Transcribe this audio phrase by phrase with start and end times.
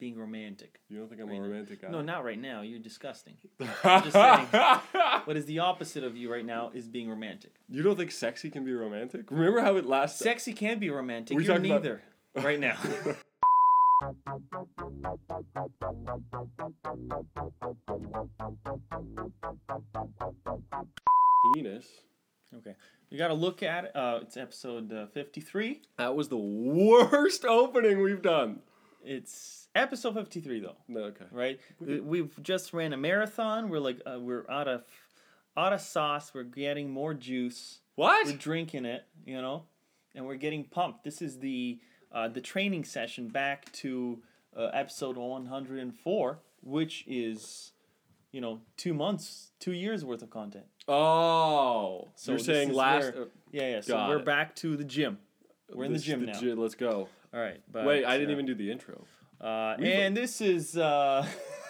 [0.00, 0.80] being romantic.
[0.88, 1.46] You don't think I'm Right a now.
[1.46, 1.88] romantic guy?
[1.90, 2.62] No, not right now.
[2.62, 3.34] You're disgusting.
[3.84, 4.48] I'm just saying.
[5.26, 7.52] What is the opposite of you right now is being romantic.
[7.68, 9.30] you don't think sexy can be romantic?
[9.30, 10.18] Remember how it last?
[10.18, 11.36] Sexy can be romantic.
[11.36, 12.02] We You're talked about- neither
[12.36, 12.78] right now.
[21.54, 21.86] penis.
[22.56, 22.74] okay.
[23.10, 23.96] You got to look at it.
[23.96, 25.82] Uh, it's episode uh, 53.
[25.98, 28.60] That was the worst opening we've done.
[29.02, 31.24] It's episode 53 though, No, okay.
[31.30, 31.60] right?
[31.78, 33.68] We- We've just ran a marathon.
[33.70, 34.84] We're like uh, we're out of
[35.56, 36.32] out of sauce.
[36.34, 37.80] We're getting more juice.
[37.96, 38.26] What?
[38.26, 39.64] We're drinking it, you know,
[40.14, 41.04] and we're getting pumped.
[41.04, 41.78] This is the
[42.12, 44.22] uh, the training session back to
[44.56, 47.72] uh, episode 104, which is
[48.32, 50.66] you know two months, two years worth of content.
[50.88, 53.14] Oh, So you're saying last?
[53.14, 53.80] where- Yeah, yeah.
[53.80, 54.24] So Got we're it.
[54.24, 55.18] back to the gym.
[55.72, 56.32] We're in the this- gym now.
[56.38, 57.08] gy- let's go.
[57.32, 57.60] All right.
[57.70, 59.04] But, Wait, I didn't uh, even do the intro.
[59.40, 61.26] Uh, and this is uh,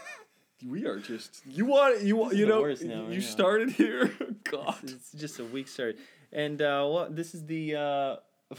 [0.67, 3.21] We are just you want you want you know now, you yeah.
[3.21, 4.13] started here.
[4.45, 5.97] God, it's just a weak start.
[6.33, 8.17] And uh, what this is the uh,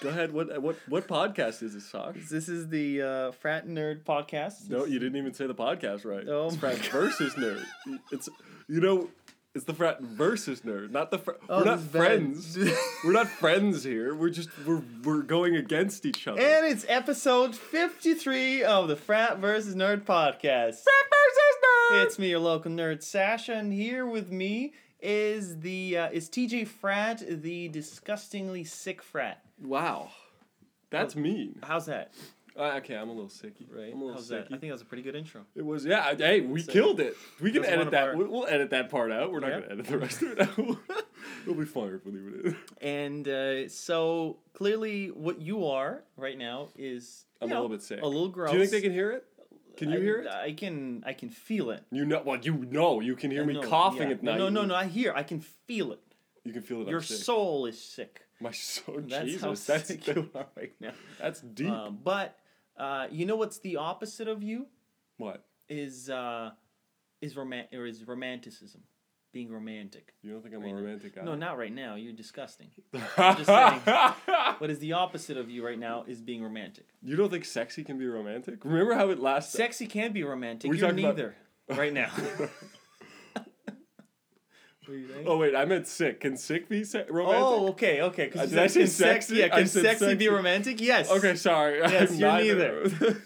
[0.00, 0.32] go ahead.
[0.32, 2.14] What what what podcast is this, Sock?
[2.30, 4.70] this is the uh, frat nerd podcast.
[4.70, 6.26] No, you didn't even say the podcast right.
[6.26, 6.90] Oh it's frat God.
[6.92, 7.62] versus nerd.
[8.10, 8.30] It's
[8.66, 9.10] you know,
[9.54, 12.06] it's the frat versus nerd, not the fr- Oh, we're not this is bad.
[12.06, 12.58] friends.
[13.04, 14.14] we're not friends here.
[14.14, 16.40] We're just we're we're going against each other.
[16.40, 20.82] And it's episode 53 of the Frat versus Nerd podcast.
[20.82, 22.04] frat versus nerd.
[22.04, 26.66] It's me, your local nerd, Sasha, and here with me is the uh, is TJ
[26.66, 29.42] Frat, the disgustingly sick frat.
[29.62, 30.08] wow,
[30.90, 31.58] that's mean.
[31.62, 32.12] How's that?
[32.56, 33.66] Uh, okay, I'm a little sicky.
[33.68, 33.92] Right?
[33.92, 34.44] I'm a little How's that?
[34.46, 35.42] I think that was a pretty good intro.
[35.56, 36.14] It was yeah.
[36.16, 37.16] Hey, we So- killed it.
[37.40, 38.16] We can edit that.
[38.16, 39.32] We'll, we'll edit that part out.
[39.32, 39.60] We're not Yeah.
[39.60, 40.58] gonna edit the rest of it out.
[41.42, 42.56] It'll be fine if we leave it in.
[42.80, 47.82] And uh, so clearly, what you are right now is I'm you a little bit
[47.82, 48.00] sick.
[48.02, 48.52] a little gross.
[48.52, 49.24] Do you think they can hear it?
[49.76, 50.28] Can you I- hear it?
[50.28, 51.02] I can.
[51.04, 51.82] I can feel it.
[51.90, 54.14] You know, well, you know, you can hear Uh, me coughing yeah.
[54.14, 54.38] at night.
[54.38, 54.74] No, no, no.
[54.76, 55.12] I hear.
[55.16, 56.00] I can feel it.
[56.44, 56.88] You can feel it.
[56.88, 58.20] Your soul is sick.
[58.40, 59.00] My soul.
[59.08, 60.92] That's Jesus, how that's sick you are right now.
[61.18, 61.70] that's deep.
[61.70, 62.36] Um, but
[62.76, 64.66] uh, you know what's the opposite of you
[65.16, 65.44] what?
[65.68, 66.50] is uh,
[67.20, 68.82] is roman or is romanticism,
[69.32, 70.12] being romantic.
[70.22, 70.80] You don't think I'm Right a now.
[70.80, 71.22] romantic guy?
[71.22, 71.94] No, not right now.
[71.94, 72.68] You're disgusting.
[73.16, 73.80] I'm just saying.
[74.58, 76.86] What is the opposite of you right now is being romantic.
[77.02, 78.64] You don't think sexy can be romantic?
[78.64, 79.52] Remember how it last?
[79.52, 80.70] Sexy can be romantic.
[80.70, 81.34] We You're talked about- neither
[81.70, 82.10] right now.
[83.36, 83.80] What are you saying?
[85.26, 86.20] Oh wait, I meant sick.
[86.20, 87.42] Can sick be se- romantic?
[87.42, 88.30] Oh, okay, okay.
[88.36, 89.36] Uh, did I say sexy?
[89.36, 90.14] Yeah, can sexy, sexy.
[90.14, 90.80] be romantic?
[90.80, 91.10] Yes.
[91.10, 91.78] Okay, sorry.
[91.78, 93.20] Yes, I'm you're neither.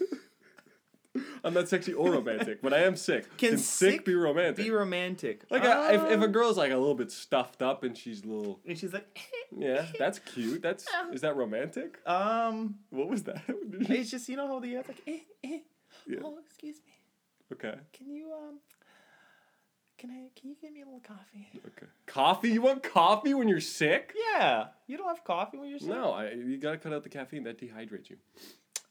[1.43, 3.25] I'm not sexy or romantic, but I am sick.
[3.37, 4.63] Can sick, sick be romantic?
[4.63, 5.43] Be romantic.
[5.49, 8.23] like a, if, if a Um, girl's like a little bit stuffed up and she's
[8.23, 9.17] a little and she's like,
[9.57, 10.61] yeah, that's cute.
[10.61, 11.97] That's is that romantic?
[12.05, 13.41] um, What was that?
[13.47, 15.59] it's just you know how the like, eh, eh.
[16.07, 16.19] Yeah.
[16.23, 16.93] Oh, excuse me.
[17.53, 18.59] okay, Can you um,
[19.99, 20.29] can I?
[20.39, 21.49] Can you give me a little coffee?
[21.55, 21.85] okay.
[22.05, 22.49] Coffee?
[22.49, 24.13] You want coffee when you're sick?
[24.33, 25.89] Yeah, you don't have coffee when you're sick.
[25.89, 27.43] No, I, you gotta cut out the caffeine.
[27.43, 28.17] That dehydrates you.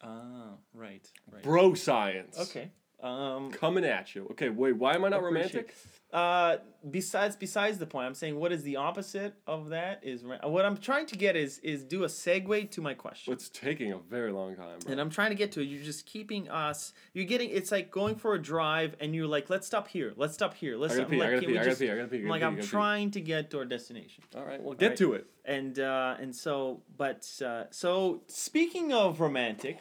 [0.04, 1.42] Oh, right, right.
[1.42, 2.38] Bro science.
[2.38, 2.70] Okay.
[3.00, 3.52] Um.
[3.52, 4.26] Coming at you.
[4.32, 4.72] Okay, wait.
[4.76, 5.74] Why am I not romantic?
[6.12, 6.56] Uh,
[6.90, 10.76] besides besides the point, I'm saying what is the opposite of that is what I'm
[10.78, 13.32] trying to get is is do a segue to my question.
[13.32, 14.90] It's taking a very long time, bro.
[14.90, 15.64] And I'm trying to get to it.
[15.64, 16.92] You're just keeping us.
[17.12, 17.50] You're getting.
[17.50, 20.12] It's like going for a drive, and you're like, "Let's stop here.
[20.16, 20.76] Let's stop here.
[20.76, 21.10] Let's." I gotta stop.
[21.10, 21.16] pee.
[21.16, 21.52] I like, gotta can pee.
[21.52, 21.90] we I gotta just- pee.
[21.90, 22.16] I gotta pee.
[22.16, 22.68] I I'm like, pee, I'm gotta pee.
[22.70, 24.96] trying to get to our destination, All right, well, get right.
[24.98, 25.26] to it.
[25.44, 29.78] and uh, and so, but uh, so speaking of romantic,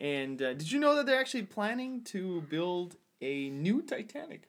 [0.00, 4.48] and uh, did you know that they're actually planning to build a new Titanic?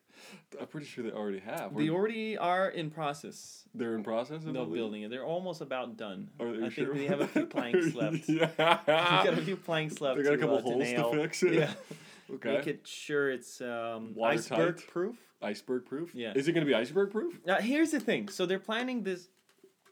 [0.59, 1.75] I'm pretty sure they already have.
[1.75, 4.73] They already are in process They're in process of of building?
[4.73, 5.09] building it.
[5.11, 6.29] They're almost about done.
[6.39, 6.85] Are you I sure?
[6.85, 8.27] think they have a few planks left.
[8.29, 8.45] yeah.
[8.55, 10.17] They got a few planks left.
[10.17, 11.11] They got a couple uh, holes to nail.
[11.13, 11.53] fix it?
[11.53, 11.71] Yeah.
[12.33, 12.53] Okay.
[12.57, 15.15] Make it sure it's um, iceberg proof.
[15.43, 16.15] Iceberg proof?
[16.15, 16.33] Yeah.
[16.35, 17.39] Is it going to be iceberg proof?
[17.45, 18.29] Now here's the thing.
[18.29, 19.27] So they're planning this.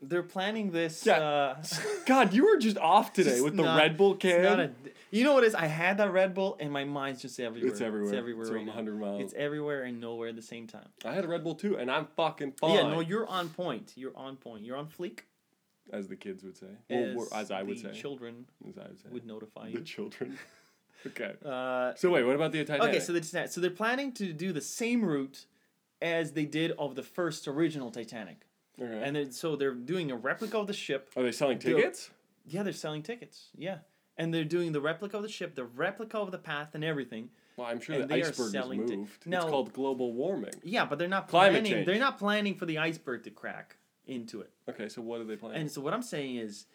[0.01, 1.05] They're planning this.
[1.05, 1.19] Yeah.
[1.19, 1.63] Uh,
[2.07, 4.73] God, you were just off today It's with the not- Red Bull can.
[5.13, 5.55] You know what it is?
[5.55, 7.71] I had that Red Bull and my mind's just everywhere.
[7.71, 8.09] It's everywhere.
[8.09, 8.71] It's everywhere It's right on now.
[8.71, 9.21] 100 miles.
[9.21, 10.87] It's everywhere and nowhere at the same time.
[11.05, 12.73] I had a Red Bull too, and I'm fucking fine.
[12.75, 13.91] Yeah, no, you're on point.
[13.95, 14.63] You're on point.
[14.63, 15.19] You're on fleek.
[15.91, 16.65] as the kids would say.
[16.89, 17.99] As, as I would the say.
[17.99, 19.09] children as I would say.
[19.11, 19.81] would notify the you.
[19.81, 20.39] children.
[21.07, 21.33] okay.
[21.45, 22.89] Uh, So wait, what about the Titanic?
[22.89, 25.45] Okay, so they're, so they're planning to do the same route
[26.01, 28.47] as they did of the first original Titanic,
[28.81, 29.01] Okay.
[29.03, 31.11] and then so they're doing a replica of the ship.
[31.15, 32.09] Are they selling tickets?
[32.47, 33.49] Yeah, they're selling tickets.
[33.55, 33.77] Yeah,
[34.17, 37.29] and they're doing the replica of the ship, the replica of the path, and everything.
[37.57, 38.67] Well, I'm sure And the iceberg is
[38.97, 39.27] moved.
[39.27, 39.37] No.
[39.41, 40.53] It's called global warming.
[40.63, 41.71] Yeah, but they're not Climate planning.
[41.71, 41.85] change.
[41.85, 43.77] They're not planning for the iceberg to crack
[44.07, 44.51] into it.
[44.69, 45.61] Okay, so what are they planning?
[45.61, 46.65] And so what I'm saying is,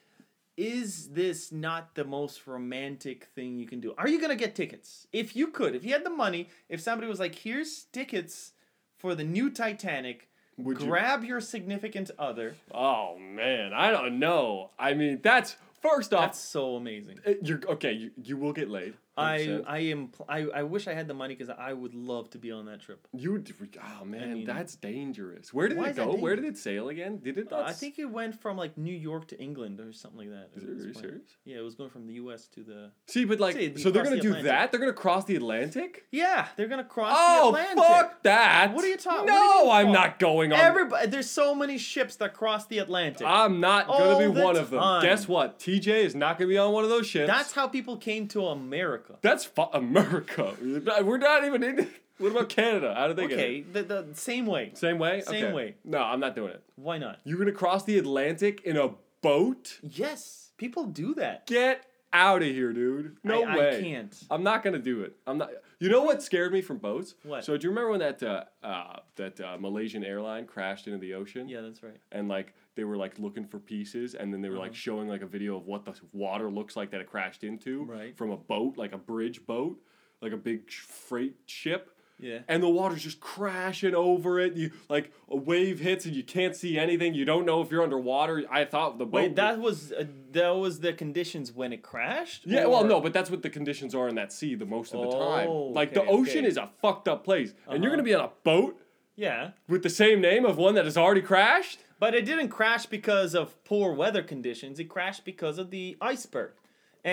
[0.57, 3.95] is this not the most romantic thing you can do?
[3.97, 5.07] Are you gonna get tickets?
[5.13, 8.53] If you could, if you had the money, if somebody was like, "Here's tickets
[8.97, 12.57] for the new Titanic," Would you- grab your significant other.
[12.73, 14.71] Oh man, I don't know.
[14.79, 16.21] I mean, that's first off.
[16.21, 17.21] That's so amazing.
[17.43, 17.93] You're okay.
[17.93, 18.95] You, you will get laid.
[19.19, 22.39] I I am I, I wish I had the money because I would love to
[22.39, 23.07] be on that trip.
[23.13, 23.53] You would.
[24.01, 25.53] Oh man, mean- that's dangerous.
[25.53, 26.15] Where did it go?
[26.15, 27.19] Where did it sail again?
[27.19, 27.53] Did it?
[27.53, 30.51] Uh, I think it went from like New York to England or something like that.
[30.57, 31.23] Is it this really serious?
[31.45, 32.47] Yeah, it was going from the U.S.
[32.49, 32.91] to the.
[33.07, 34.45] See, but like, so they're gonna the do Atlantic.
[34.45, 34.71] that?
[34.71, 36.05] They're gonna cross the Atlantic?
[36.11, 37.85] Yeah, they're gonna cross Oh, the Atlantic.
[37.85, 38.73] fuck that!
[38.75, 40.59] What are you talking- No, you I'm not going on.
[40.61, 43.27] Everybody, there's so many ships that cross the Atlantic.
[43.27, 45.03] I'm not gonna All be one of them.
[45.03, 45.59] Guess what?
[45.59, 47.29] TJ is not gonna be on one of those ships.
[47.29, 49.08] That's how people came to America.
[49.21, 50.55] That's fu- America.
[51.03, 51.89] We're not even in.
[52.19, 52.95] What about Canada?
[52.97, 53.73] How do they get Okay, it?
[53.73, 54.73] the, the same way.
[54.75, 55.21] Same way.
[55.21, 55.53] Same Okay.
[55.53, 55.75] way.
[55.85, 56.63] No, I'm not doing it.
[56.75, 57.21] Why not?
[57.25, 58.91] You're gonna cross the Atlantic in a
[59.23, 59.79] boat?
[59.83, 61.47] Yes, people do that.
[61.47, 63.17] Get out of here, dude.
[63.25, 63.77] No I, way.
[63.79, 64.23] I can't.
[64.31, 65.17] I'm not gonna do it.
[65.27, 65.51] I'm not.
[65.81, 67.15] You know what scared me from boats?
[67.23, 67.45] What?
[67.45, 71.15] So do you remember when that uh, uh, that uh, Malaysian airline crashed into the
[71.15, 71.49] ocean?
[71.49, 71.99] Yeah, that's right.
[72.13, 74.77] And like they were like looking for pieces, and then they were like Uh-huh.
[74.77, 78.17] showing like a video of what the water looks like that it crashed into Right.
[78.17, 79.79] from a boat, like a bridge boat,
[80.21, 81.95] like a big freight ship.
[82.21, 82.41] Yeah.
[82.49, 84.55] And the water's just crashing over it.
[84.55, 87.15] You like a wave hits and you can't see anything.
[87.15, 88.45] You don't know if you're underwater.
[88.51, 89.15] I thought the boat.
[89.23, 92.43] Wait, that was uh, that was the conditions when it crashed.
[92.47, 95.01] Yeah, well, no, but that's what the conditions are in that sea the most of
[95.01, 95.75] the Oh, time.
[95.75, 96.49] Like the ocean okay.
[96.49, 98.03] is a fucked up place, and you're Uh-huh.
[98.03, 98.81] gonna be on a boat
[99.15, 101.79] Yeah, with the same name of one that has already crashed.
[102.01, 104.79] but it didn't crash because of poor weather conditions.
[104.79, 106.53] It crashed because of the iceberg,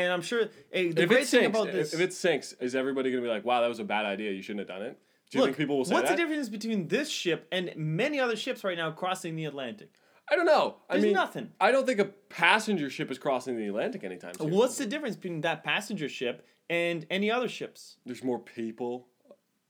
[0.03, 0.41] and I'm sure
[0.73, 1.93] eh, the if great thing sinks, about this.
[1.93, 4.31] if it sinks, is everybody gonna be like, "Wow, that was a bad idea.
[4.31, 4.99] You shouldn't have done it"?
[5.31, 6.17] Do you Look, think people will say what's that?
[6.17, 9.89] the difference between this ship and many other ships right now crossing the Atlantic?
[10.29, 10.77] I don't know.
[10.89, 11.51] I There's mean, nothing.
[11.59, 14.49] I don't think a passenger ship is crossing the Atlantic anytime soon.
[14.51, 17.97] What's the difference between that passenger ship and any other ships?
[18.05, 19.07] There's more people.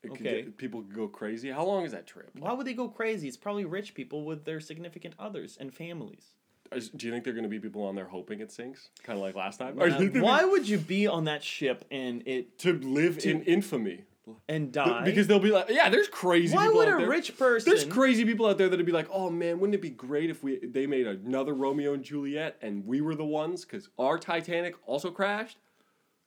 [0.04, 0.42] It could Okay.
[0.44, 1.50] get- people could go crazy.
[1.50, 2.30] How long is that trip?
[2.38, 3.28] Why would they go crazy?
[3.28, 6.36] It's probably rich people with their significant others and families.
[6.72, 8.90] Is- Do you think there are going to be people on there hoping it sinks,
[9.04, 9.80] kind of like last time?
[9.80, 13.44] Uh, you why would you be on that ship and it to live to- in
[13.44, 14.04] infamy?
[14.50, 15.04] and die?
[15.06, 16.56] Because they'll be like, yeah, there's crazy.
[16.56, 17.08] why people would out a there.
[17.10, 17.70] rich person?
[17.72, 20.44] There's crazy people out there that'd be like, oh man, wouldn't it be great if
[20.44, 24.74] we they made another Romeo and Juliet and we were the ones because our Titanic
[24.88, 25.60] also crashed.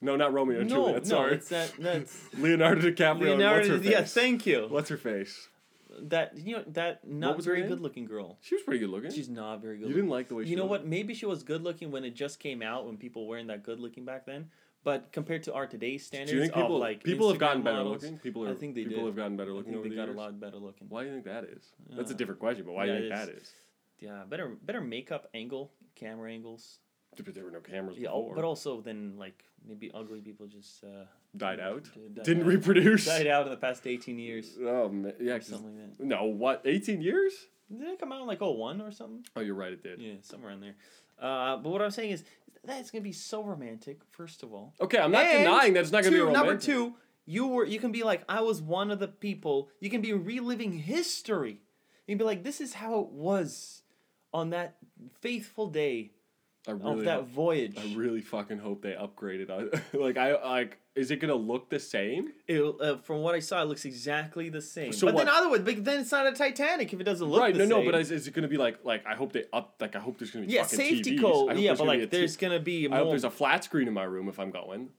[0.01, 1.03] No, not Romeo and no, Juliet.
[1.03, 3.11] no, Sorry, it's that that's Leonardo DiCaprio.
[3.11, 3.73] and Leonardo.
[3.73, 4.15] what's her Yeah, face?
[4.15, 4.67] thank you.
[4.69, 5.49] What's her face?
[6.03, 8.39] That you know that not very good looking girl.
[8.41, 9.11] She was pretty good looking.
[9.11, 9.89] She's not very good.
[9.89, 10.51] you didn't like the way she.
[10.51, 10.83] You know looked?
[10.85, 10.87] what?
[10.87, 13.81] Maybe she was good looking when it just came out, when people weren't that good
[13.81, 14.51] looking back then.
[14.85, 17.41] But compared to our today's standards, Do you think people of like people have Instagram
[17.41, 18.19] gotten better looking?
[18.19, 19.07] People are I think they people did.
[19.07, 20.17] have gotten better I looking think over they the got years.
[20.17, 20.87] a lot better looking.
[20.89, 21.65] Why do you think that is?
[21.91, 23.43] That's a different question, but why Yeah, do you think that is.
[23.43, 23.53] is?
[23.99, 26.79] Yeah, better better makeup angle, camera angles.
[27.23, 28.35] But there were no cameras Yeah, oh, before.
[28.37, 31.05] but also then like maybe ugly people just uh,
[31.37, 31.85] died out.
[31.85, 32.49] d- died Didn't out.
[32.49, 33.05] reproduce.
[33.07, 34.57] died out in the past eighteen years.
[34.61, 35.39] Oh man, yeah.
[35.41, 36.05] something like that.
[36.05, 36.63] No, what?
[36.65, 37.33] Eighteen years?
[37.71, 39.23] Did it come out in like 01 or something?
[39.37, 39.71] Oh, you're right.
[39.75, 40.01] It did.
[40.01, 40.75] Yeah, somewhere in there.
[41.21, 42.25] Uh, but what I'm saying is
[42.65, 44.01] that's gonna be so romantic.
[44.09, 46.47] First of all, Okay, I'm not And denying that it's not going to be romantic.
[46.47, 46.95] Number two,
[47.27, 49.69] you were you can be like, I was one of the people.
[49.81, 51.61] You can be reliving history.
[52.07, 53.83] You can be like, this is how it was
[54.33, 54.77] on that
[55.21, 56.13] faithful day
[56.67, 57.79] I of really, that hope- voyage.
[57.79, 59.49] I really fucking hope they upgraded.
[59.95, 62.33] like I like, is it going to look the same?
[62.47, 64.93] It, uh, from what I saw, it looks exactly the same.
[64.93, 67.27] So but then what- other way, but then it's not a Titanic if it doesn't
[67.27, 67.55] look right?
[67.55, 67.85] the No, same.
[67.87, 67.93] no.
[67.93, 70.01] But is, is it going to be like like I hope they up like I
[70.01, 71.21] hope there's going to be yeah, fucking safety TVs.
[71.23, 71.59] Code.
[71.59, 74.05] Yeah, but like t- there's gonna be I hope there's a flat screen in my
[74.05, 74.91] room if I'm going.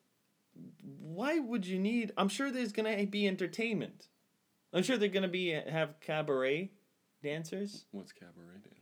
[1.02, 2.14] Why would you need?
[2.18, 4.08] I'm sure there's gonna be entertainment.
[4.74, 6.72] I'm sure they're gonna be have cabaret
[7.22, 7.86] dancers.
[7.92, 8.79] What's cabaret dancers?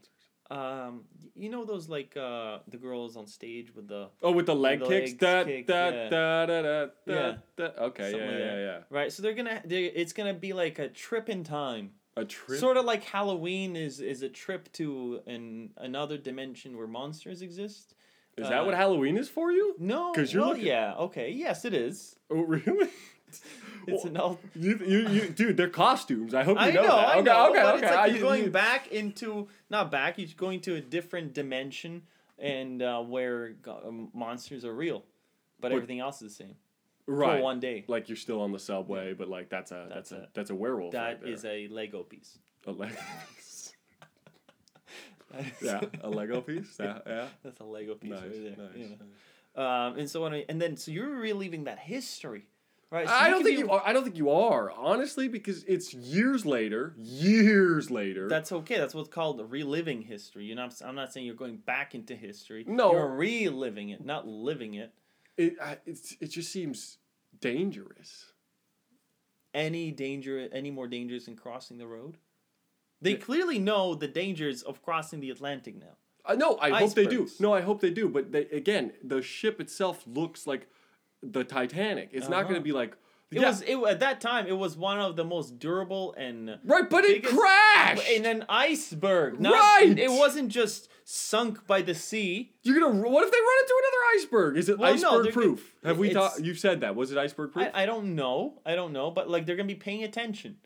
[0.50, 1.01] Um,
[1.36, 4.80] you know those like uh the girls on stage with the Oh, with the leg
[4.80, 5.13] The kicks.
[5.13, 6.10] Da, kick, da, yeah.
[6.10, 7.36] da, da, da, da, Yeah.
[7.58, 7.63] da.
[7.88, 8.62] Okay, Something yeah, like yeah, that.
[8.62, 8.80] yeah.
[8.89, 9.12] right.
[9.12, 11.92] So they're gonna they it's gonna be like a trip in time.
[12.16, 12.60] A trip.
[12.60, 17.94] Sort of like Halloween is is a trip to an another dimension where monsters exist.
[18.38, 19.75] is that what uh, Halloween is for you?
[19.80, 22.16] No, 'Cause you're well, looking- yeah, okay, yes, it is.
[22.32, 22.89] Oh, really?
[23.88, 24.38] It's an old.
[24.56, 26.34] You, you, you, dude, they're costumes.
[26.34, 27.08] I hope you I know, know, that.
[27.08, 27.86] I okay, know, okay, but okay.
[27.88, 30.17] it's like I- you're going you- back into not back.
[30.17, 32.03] You're going to a different dimension,
[32.38, 35.03] and uh, where go- um, monsters are real,
[35.60, 36.56] but, But- everything else is the same
[37.08, 37.38] right.
[37.38, 37.86] for one day.
[37.88, 40.29] Like you're still on the subway, but like that's a that's, That's a it.
[40.34, 40.91] that's a werewolf.
[40.91, 42.38] That right is a Lego piece.
[42.65, 42.96] a Lego.
[43.36, 43.74] Piece.
[45.62, 46.77] yeah, a Lego piece.
[46.79, 47.27] Yeah, yeah.
[47.44, 48.65] That's a Lego piece Nice, right there.
[48.67, 48.89] nice.
[49.58, 49.86] yeah.
[49.88, 52.46] Um, and so on, and then so you're reliving that history
[52.89, 53.06] Right.
[53.08, 53.82] so I don't think be- you are.
[53.86, 56.94] I don't think you are honestly because it's years later.
[56.98, 58.29] Years later.
[58.29, 58.77] That's okay.
[58.77, 60.46] That's what's called reliving history.
[60.46, 62.63] You know, I'm, not saying you're going back into history.
[62.65, 62.94] No.
[62.94, 64.94] You're reliving it, not living it.
[65.38, 65.56] it.
[65.62, 66.98] I- It's, it just seems
[67.41, 68.32] dangerous.
[69.53, 72.17] Any danger, any more dangerous than crossing the road?
[73.01, 73.17] They Yeah.
[73.17, 75.98] clearly know the dangers of crossing the Atlantic now.
[76.24, 76.58] Uh, I know.
[76.62, 77.27] I hope they do.
[77.39, 78.08] No, I hope they do.
[78.08, 80.70] But they, again, the ship itself looks like
[81.24, 82.09] the Titanic.
[82.13, 82.55] It's not going Uh-huh.
[82.55, 82.95] to be like.
[83.29, 84.47] It Yeah, was it at that time.
[84.47, 88.09] It was one of the most durable and right, but it biggest- crashed.
[88.09, 89.41] in an iceberg.
[89.41, 90.00] Not, Right!
[90.00, 92.53] It wasn't just sunk by the sea.
[92.63, 92.93] You're gonna.
[93.09, 94.57] What if they run into another iceberg?
[94.57, 95.75] Is it Well, no, iceberg they're proof?
[95.83, 96.45] Have we it's- thought?
[96.45, 96.95] You've said that.
[96.95, 97.67] Was it iceberg proof?
[97.74, 98.62] I, I don't know.
[98.65, 99.12] I don't know.
[99.12, 100.59] But like they're gonna be paying attention.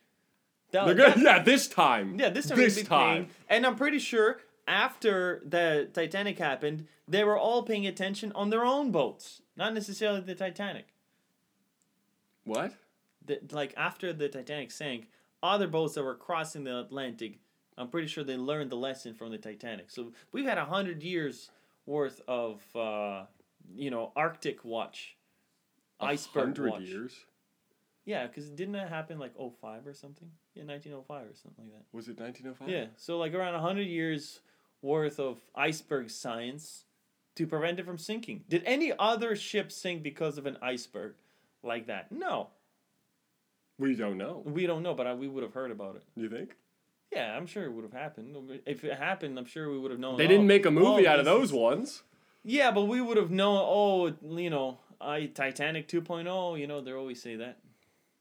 [0.70, 1.16] That- They're gonna.
[1.16, 2.20] that- Yeah, this time.
[2.20, 2.58] Yeah, this time.
[2.60, 3.16] This be time.
[3.26, 8.52] Paying, and I'm pretty sure after the Titanic happened, they were all paying attention on
[8.52, 10.88] their own boats, not necessarily the Titanic.
[12.46, 12.74] What?
[13.24, 15.08] The, like after the Titanic sank,
[15.44, 17.38] other boats that were crossing the Atlantic,
[17.78, 19.92] I'm pretty sure they learned the lesson from the Titanic.
[19.92, 21.52] So we've had a hundred years
[21.86, 23.26] worth of, uh,
[23.76, 25.16] you know, Arctic watch,
[26.00, 26.82] iceberg hundred watch.
[26.82, 27.14] years.
[28.04, 30.32] Yeah, because didn't that happen like 05 or something?
[30.56, 31.86] Yeah, 1905 or something like that.
[31.92, 32.68] Was it 1905?
[32.68, 34.40] Yeah, so like around 100 years
[34.82, 36.86] worth of iceberg science
[37.36, 38.44] to prevent it from sinking.
[38.50, 41.16] Did any other ship sink because of an iceberg
[41.64, 42.12] like that?
[42.12, 42.50] No.
[43.80, 44.44] We don't know.
[44.46, 46.04] We don't know, but I, we would have heard about it.
[46.16, 46.56] You think?
[47.12, 48.62] Yeah, I'm sure it would have happened.
[48.66, 50.18] If it happened, I'm sure we would have known.
[50.18, 52.04] They oh, didn't make a movie oh, out of those is- ones.
[52.44, 53.60] Yeah, but we would have known.
[53.62, 56.60] Oh, you know, I Titanic 2.0.
[56.60, 57.60] You know, they always say that.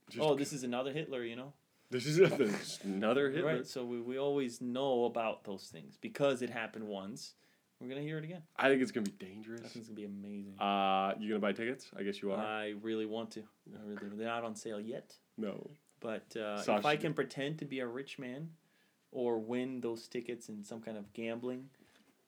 [0.08, 1.24] Just- oh, this is another Hitler.
[1.24, 1.52] You know.
[1.90, 3.56] This is there's another Hitler.
[3.56, 3.66] Right.
[3.66, 7.34] So we, we always know about those things because it happened once.
[7.80, 8.42] We're gonna hear it again.
[8.56, 9.60] I think it's gonna be dangerous.
[9.60, 10.54] I think it's gonna be amazing.
[10.60, 11.90] Uh, you gonna buy tickets?
[11.96, 12.38] I guess you are.
[12.38, 13.40] I really want to.
[13.74, 15.14] I really, they're not on sale yet.
[15.36, 15.70] no.
[16.00, 18.48] But uh, if I can pretend to be a rich man,
[19.12, 21.68] or win those tickets in some kind of gambling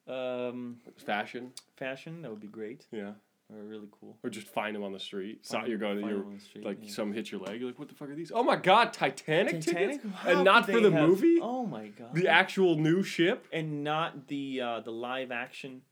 [0.07, 1.53] um, Fashion.
[1.77, 2.87] fashion, that would be great.
[2.91, 3.13] Yeah.
[3.51, 4.17] Or really cool.
[4.23, 5.45] Or just find them on the street.
[5.47, 5.99] So Find- you're going.
[6.01, 6.91] You're them on the street, like yeah.
[6.93, 7.61] some hit your leg.
[7.61, 8.33] You're like, what the fuck are these?
[8.35, 11.39] Oh my god, Titanic, Titanic, tickets, How and not for the have- movie.
[11.41, 12.15] Oh my god!
[12.15, 13.47] The actual new ship.
[13.53, 15.83] and not the uh, the live action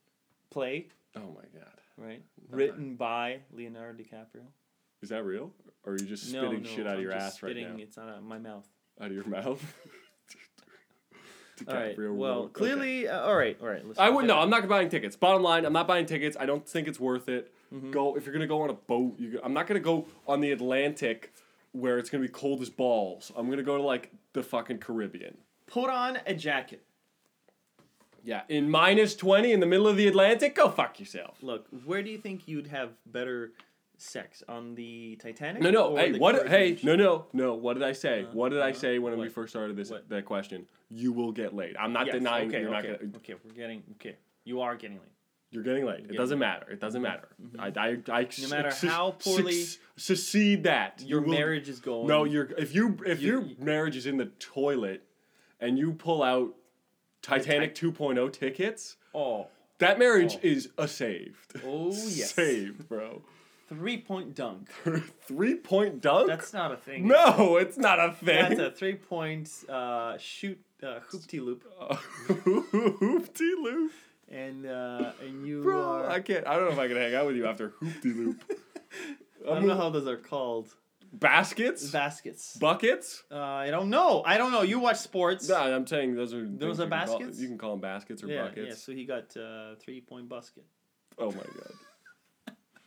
[0.51, 1.69] play, Oh my god.
[1.99, 2.23] right?
[2.51, 4.45] Not Written by Leonardo DiCaprio.
[5.03, 5.53] Is that real?
[5.85, 7.77] Or are you just spitting no, shit out of I'm your just ass right spitting,
[7.77, 7.83] now?
[7.83, 8.67] It's out of my mouth.
[9.01, 9.77] Out of your mouth.
[11.69, 11.97] All right.
[11.97, 12.53] DiCaprio Well, wrote- okay.
[12.53, 13.87] clearly, uh, all right, all right.
[13.87, 14.39] Let's I would no.
[14.39, 15.17] I'm not buying tickets.
[15.17, 16.37] Bottom line, I'm not buying tickets.
[16.39, 17.53] I don't think it's worth it.
[17.75, 17.91] Mm-hmm.
[17.91, 19.15] Go if you're gonna go on a boat.
[19.19, 21.33] You, I'm not gonna go on the Atlantic,
[21.73, 23.31] where it's gonna be cold as balls.
[23.37, 25.37] I'm gonna go to like the fucking Caribbean.
[25.67, 26.83] Put on a jacket.
[28.23, 30.55] Yeah, in minus twenty in the middle of the Atlantic.
[30.55, 31.39] Go fuck yourself.
[31.43, 33.53] Look, where do you think you'd have better
[33.97, 35.63] sex on the Titanic?
[35.63, 35.97] No, no.
[35.97, 36.35] Hey, what?
[36.37, 37.55] Caribbean Hey, no, no, no.
[37.55, 38.25] What did I say?
[38.25, 40.09] Uh, what did I uh, say when we first started this What?
[40.09, 40.67] that question?
[40.91, 41.77] You will get laid.
[41.77, 43.13] I'm not Yes, denying okay, you're okay, not gonna.
[43.19, 44.17] Okay, we're getting okay.
[44.45, 45.07] You are getting late.
[45.53, 45.99] You're getting laid.
[45.99, 46.47] It Getting doesn't laid.
[46.47, 46.71] matter.
[46.71, 47.11] It doesn't mm-hmm.
[47.11, 47.29] matter.
[47.43, 48.11] Mm-hmm.
[48.11, 49.65] I, I, I, No matter how poorly
[49.97, 52.07] secede that Your You will- marriage is going.
[52.07, 55.05] No, you're if you if You- your marriage is in the toilet,
[55.61, 56.55] and you pull out
[57.23, 60.41] Titanic 2.0 tickets, Oh, that marriage Oh.
[60.43, 61.61] is a saved.
[61.65, 62.33] Oh, yes.
[62.35, 63.23] saved, bro.
[63.71, 64.69] Three point dunk.
[65.27, 66.27] Three point dunk.
[66.29, 67.07] That's not a thing.
[67.09, 68.57] no, it's not a thing.
[68.57, 71.65] That's a three point uh, shoot uh, hoopty loop,
[72.29, 73.93] Hoopty loop.
[74.29, 76.11] and uh, and you Bro, are.
[76.11, 76.47] I can't.
[76.47, 78.43] I don't know if I can hang out with you after hoopty loop.
[79.49, 80.75] I don't know how those are called.
[81.13, 82.57] baskets, Baskets.
[82.59, 83.23] buckets.
[83.33, 84.23] Uh, I don't know.
[84.27, 84.63] I don't know.
[84.63, 85.49] You watch sports.
[85.49, 87.41] No, I'm saying those are Those are you can call- baskets?
[87.41, 88.67] you can call them baskets or yeah, buckets.
[88.69, 88.75] yeah.
[88.75, 90.65] So he got uh, three point basket.
[91.19, 91.73] Oh my god.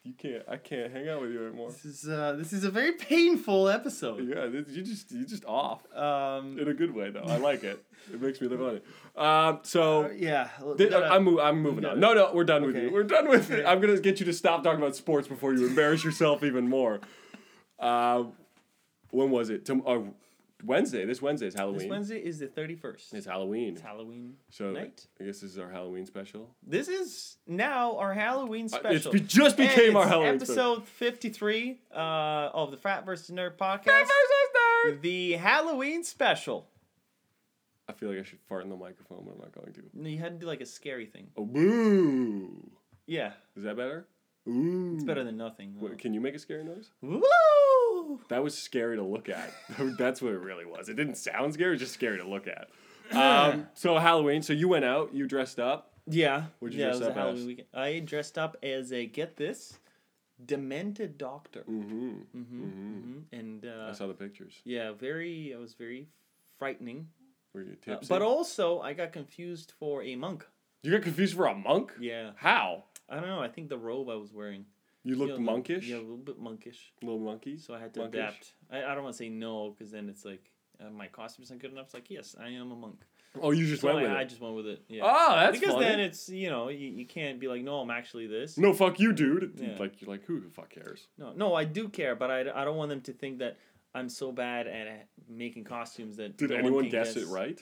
[0.03, 0.43] You can't.
[0.49, 1.69] I can't hang out with you anymore.
[1.69, 4.27] This is uh, this is a very painful episode.
[4.27, 7.21] Yeah, this, you just you just off Um, in a good way though.
[7.21, 7.81] I like it.
[8.13, 8.85] It makes me live on it.
[9.17, 10.49] Um, so yeah.
[10.61, 12.01] we thi- gotta- I'm mo- I'm moving on.
[12.01, 12.87] No, no, we're done with Okay.
[12.87, 12.91] you.
[12.91, 13.65] We're done with it.
[13.65, 16.99] I'm gonna get you to stop talking about sports before you embarrass yourself even more.
[17.79, 18.25] Uh,
[19.11, 19.65] when was it?
[19.65, 19.99] Tom- uh,
[20.63, 21.05] Wednesday.
[21.05, 21.79] This Wednesday is Halloween.
[21.79, 23.13] This Wednesday is the thirty first.
[23.13, 23.73] It's Halloween.
[23.73, 25.05] It's Halloween So night.
[25.19, 26.55] I guess this is our Halloween special.
[26.65, 28.95] This is now our Halloween Uh, special.
[28.95, 33.05] It's be- just And became our it's Halloween episode fifty three uh, of the Frat
[33.05, 33.85] versus Nerd podcast.
[33.85, 34.09] Versus
[34.87, 35.01] nerd.
[35.01, 36.67] The Halloween special.
[37.87, 39.81] I feel like I should fart in the microphone, but I'm not going to.
[39.93, 41.27] No, You had to do like a scary thing.
[41.35, 42.71] Oh, boo!
[43.05, 44.07] Yeah, Is that better?
[44.47, 44.93] Ooh.
[44.95, 45.75] it's better than nothing.
[45.79, 46.91] Wait, can you make a scary noise?
[47.01, 47.21] Woo!
[48.29, 49.51] That was scary to look at.
[49.97, 50.89] That's what it really was.
[50.89, 51.69] It didn't sound scary.
[51.69, 52.69] It was just scary to look at.
[53.13, 54.41] Um, so Halloween.
[54.41, 55.13] So you went out.
[55.13, 55.91] You dressed up.
[56.07, 56.45] Yeah.
[56.59, 57.45] What'd you yeah, dress it was up a Halloween as?
[57.47, 57.67] weekend.
[57.73, 59.77] I dressed up as a get this,
[60.43, 61.63] demented doctor.
[61.69, 62.09] Mm-hmm.
[62.35, 62.63] Mm-hmm.
[62.63, 64.55] hmm And uh, I saw the pictures.
[64.65, 65.51] yeah, very.
[65.51, 66.07] It was very
[66.57, 67.07] frightening.
[67.53, 68.07] Were you Uh, tipsy?
[68.09, 70.45] but also, I got confused for a monk.
[70.81, 71.93] you got confused for a monk?
[71.99, 72.85] Yeah, How?
[73.09, 73.41] I don't know.
[73.41, 74.65] I think the robe I was wearing.
[75.03, 75.87] You looked know, monkish.
[75.87, 76.93] Yeah, a little bit monkish.
[77.01, 77.57] A Little monkey.
[77.57, 78.19] So I had to Monkish?
[78.19, 78.53] adapt.
[78.71, 80.49] I, I don't want to say no because then it's like
[80.81, 81.85] uh, my costume's not good enough.
[81.85, 83.01] It's like yes, I am a monk.
[83.41, 84.19] Oh, you just So went I, with I it.
[84.19, 84.83] I just went with it.
[84.87, 85.01] Yeah.
[85.03, 85.85] Oh, that's because funny.
[85.87, 88.57] then it's you know you, you can't be like no I'm actually this.
[88.57, 89.53] no, fuck you, dude.
[89.57, 89.75] Yeah.
[89.79, 91.07] Like you're like who the fuck cares?
[91.17, 93.57] No, no, I do care, but I, I don't want them to think that
[93.95, 96.37] I'm so bad at making costumes that.
[96.37, 97.61] Did no anyone can guess it right?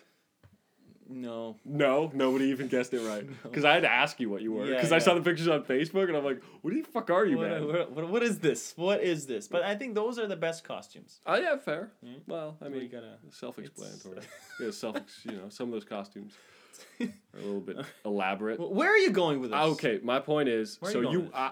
[1.10, 1.58] No.
[1.66, 3.28] No, nobody even guessed it right.
[3.44, 4.66] Because I had to ask you what you were.
[4.66, 7.26] Yeah, Because I saw the pictures on Facebook and I'm like, what the fuck are
[7.26, 7.68] you, What, man?
[7.68, 8.74] what, what, what is this?
[8.78, 9.48] What is this?
[9.48, 11.20] But I think those are the best costumes.
[11.26, 11.92] Oh yeah, fair.
[12.02, 12.14] Yeah.
[12.28, 13.18] Well, I where mean, gotta.
[13.30, 14.20] self-explanatory.
[14.60, 14.96] yeah, self.
[15.26, 16.34] You know, some of those costumes
[17.02, 18.60] are a little bit elaborate.
[18.60, 19.60] Well, Where are you going with this?
[19.60, 21.32] Okay, my point is, so you you.
[21.34, 21.52] I,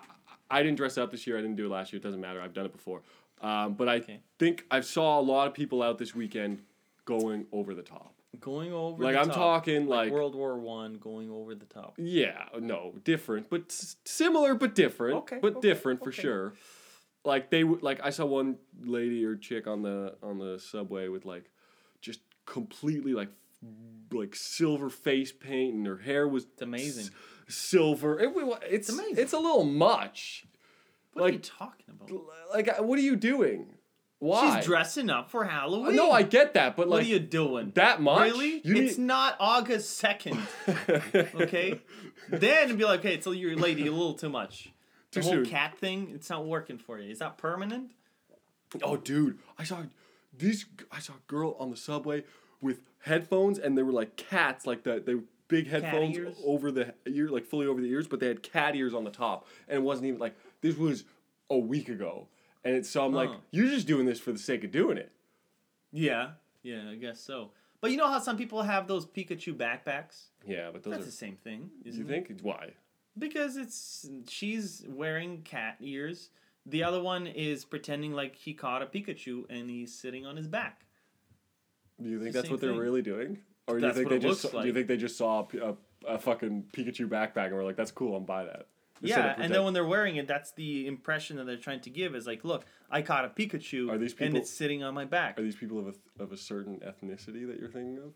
[0.52, 1.38] I didn't dress up this year.
[1.38, 2.00] I didn't do it last year.
[2.00, 2.42] It doesn't matter.
[2.42, 3.02] I've done it before.
[3.42, 4.20] Um, but I Okay.
[4.38, 6.62] think I saw a lot of people out this weekend
[7.06, 8.14] going over the top.
[8.40, 9.04] Going over.
[9.04, 9.36] Like I'm top.
[9.36, 11.96] talking like, World War One, going over the top.
[11.98, 15.18] yeah, no, different, but s- similar but different.
[15.18, 16.22] Okay, but okay, different for okay.
[16.22, 16.54] sure.
[17.26, 21.08] Like they would like I saw one lady or chick on the on the subway
[21.10, 21.50] with like
[22.02, 23.30] just completely like
[24.12, 27.06] like silver face paint and her hair was It's amazing.
[27.06, 27.12] s-
[27.56, 28.20] silver.
[28.20, 29.16] It, wa- it's amazing.
[29.18, 30.46] it's a little much.
[31.14, 32.12] What are you talking about?
[32.54, 33.74] Like what are you doing?
[34.20, 34.58] Why?
[34.58, 35.96] She's dressing up for Halloween.
[35.96, 37.72] No, I get that, but like, What are you doing?
[37.76, 38.32] that much.
[38.32, 38.62] Really?
[38.66, 40.38] You it's need- not August second.
[41.36, 41.80] Okay.
[42.28, 44.72] then be like, okay, so you're lady, a little too much.
[45.12, 45.46] The Too whole soon.
[45.46, 47.10] cat thing, it's not working for you.
[47.12, 47.92] Is that permanent?
[48.84, 49.84] Oh, dude, I saw
[50.38, 50.66] these.
[50.92, 52.24] I saw a girl on the subway
[52.62, 55.16] with headphones, and they were like cats, like the they
[55.48, 58.94] big headphones over the ear, like fully over the ears, but they had cat ears
[58.94, 61.06] on the top, and it wasn't even like this was
[61.50, 62.28] a week ago,
[62.64, 63.38] and it's so I'm like, Huh.
[63.52, 65.12] you're just doing this for the sake of doing it.
[65.92, 66.32] Yeah.
[66.64, 67.52] Yeah, I guess so.
[67.82, 70.24] But you know how some people have those Pikachu backpacks?
[70.46, 71.06] Yeah, but those That's are.
[71.06, 72.08] the same thing, you it?
[72.08, 72.74] think why?
[73.18, 76.30] Because it's she's wearing cat ears.
[76.66, 80.48] The other one is pretending like he caught a Pikachu and he's sitting on his
[80.48, 80.86] back.
[82.02, 82.80] Do you think that's what they're thing.
[82.80, 85.48] really doing, or do you think they just looks do you think they just saw
[86.08, 88.68] a fucking Pikachu backpack and were like, that's cool, I'm buy that.
[89.02, 92.16] Yeah, and then when they're wearing it, that's the impression that they're trying to give
[92.16, 95.06] is like, look, I caught a Pikachu Are these people, and it's sitting on my
[95.06, 95.40] back.
[95.40, 98.14] Are these people of a, of a certain ethnicity that you're thinking of?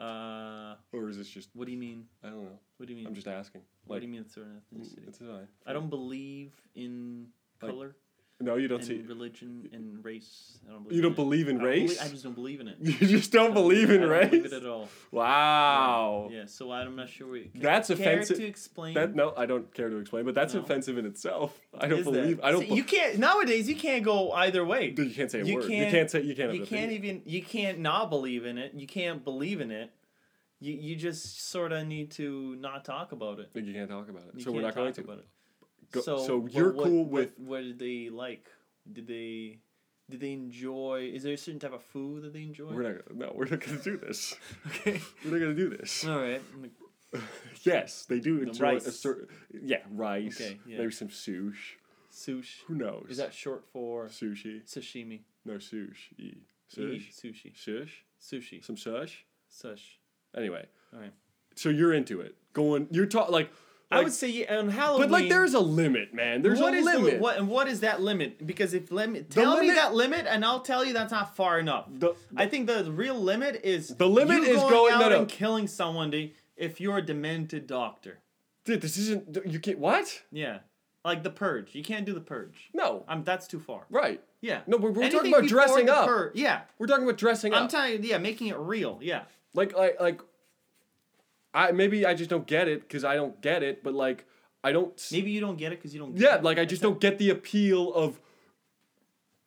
[0.00, 2.06] Uh, Or is this just, what do you mean?
[2.22, 2.58] I don't know.
[2.76, 3.06] What do you mean?
[3.06, 3.62] I'm just asking.
[3.86, 5.08] what do you mean it's certain ethnicity?
[5.08, 5.48] it's fine.
[5.66, 7.26] I don't believe in
[7.60, 7.96] Like, color
[8.40, 9.02] No, you don't see.
[9.08, 10.60] religion and race.
[10.68, 12.00] I don't believe You don't in believe in I race?
[12.00, 12.76] I just don't believe in it.
[12.80, 14.30] You just don't believe in I don't race?
[14.30, 14.88] believe it at all.
[15.10, 16.28] Wow.
[16.32, 17.26] Yeah, so I'm not sure.
[17.28, 18.36] We, That's care offensive.
[18.36, 18.94] to explain.
[18.94, 20.60] That no, I don't care to explain, but that's No.
[20.60, 21.58] offensive in itself.
[21.76, 22.40] I don't Is that- believe.
[22.42, 22.60] I don't.
[22.68, 23.68] See, you can't nowadays.
[23.68, 24.90] You can't go either way.
[24.90, 25.66] be- you can't say a you word.
[25.68, 26.20] can't- can't say.
[26.22, 26.54] You can't.
[26.54, 29.90] you can't even you can't not believe in it you can't believe in it
[30.60, 34.08] you you just sort of need to not talk about it Like, You can't talk
[34.08, 34.30] about it.
[34.36, 35.00] you so we're not going to.
[35.00, 35.26] about it
[35.90, 37.38] Go- so so what- you're what- cool what- with.
[37.38, 38.46] what did they like
[38.92, 39.58] did they
[40.10, 43.06] did they enjoy is there a certain type of food that they enjoy We're not.
[43.08, 44.34] gonna- No, we're not going to do this.
[44.66, 46.04] okay We're not going to do this.
[46.06, 46.42] all right
[47.62, 48.86] yes, they do enjoy rice.
[48.86, 49.28] a certain.
[49.62, 50.38] Yeah, rice.
[50.40, 50.78] Okay, yeah.
[50.78, 51.54] Maybe some sushi.
[52.12, 53.06] sushi Who knows?
[53.08, 54.62] is that short for sushi?
[54.66, 56.12] sashimi No sushi.
[56.18, 56.34] E,
[56.68, 57.10] Sush.
[57.12, 58.04] sushi Shush.
[58.20, 59.24] sushi Some sush.
[59.48, 59.98] sush
[60.36, 60.66] Anyway.
[60.92, 61.12] all right
[61.54, 62.34] So you're into it.
[62.52, 62.88] Going.
[62.90, 63.50] You're talking like.
[63.90, 66.42] I would say yeah, on Halloween But like, there's a limit, man.
[66.42, 67.20] There's What a is the- limit.
[67.20, 68.46] what and what is that limit?
[68.46, 71.58] Because if limit, The tell me that limit, and I'll tell you that's not far
[71.58, 71.86] enough.
[71.88, 75.16] The- I think the real limit is The limit is going, going- out no, no.
[75.16, 78.18] Uh, and killing someone to, if you're a demented doctor.
[78.66, 79.38] Dude, this isn't.
[79.46, 79.78] You can't.
[79.78, 80.22] What?
[80.30, 80.58] Yeah,
[81.02, 81.74] like the purge.
[81.74, 82.68] You can't do the purge.
[82.74, 83.04] No.
[83.08, 83.24] I'm.
[83.24, 83.86] that's too far.
[83.88, 84.20] Right.
[84.42, 84.60] Yeah.
[84.66, 86.08] No, we're, we're talking about dressing up.
[86.34, 87.58] yeah, We're talking about dressing up.
[87.58, 87.70] I'm up.
[87.70, 88.10] telling you.
[88.10, 88.98] Yeah, making it real.
[89.00, 89.22] Yeah.
[89.54, 90.20] like, like, like.
[91.58, 94.24] I maybe I just don't get it because I don't get it, but like
[94.62, 94.92] I don't.
[95.12, 96.14] Maybe you don't get it because you don't.
[96.14, 96.44] Get Yeah, it.
[96.44, 98.20] like I just don't get the appeal of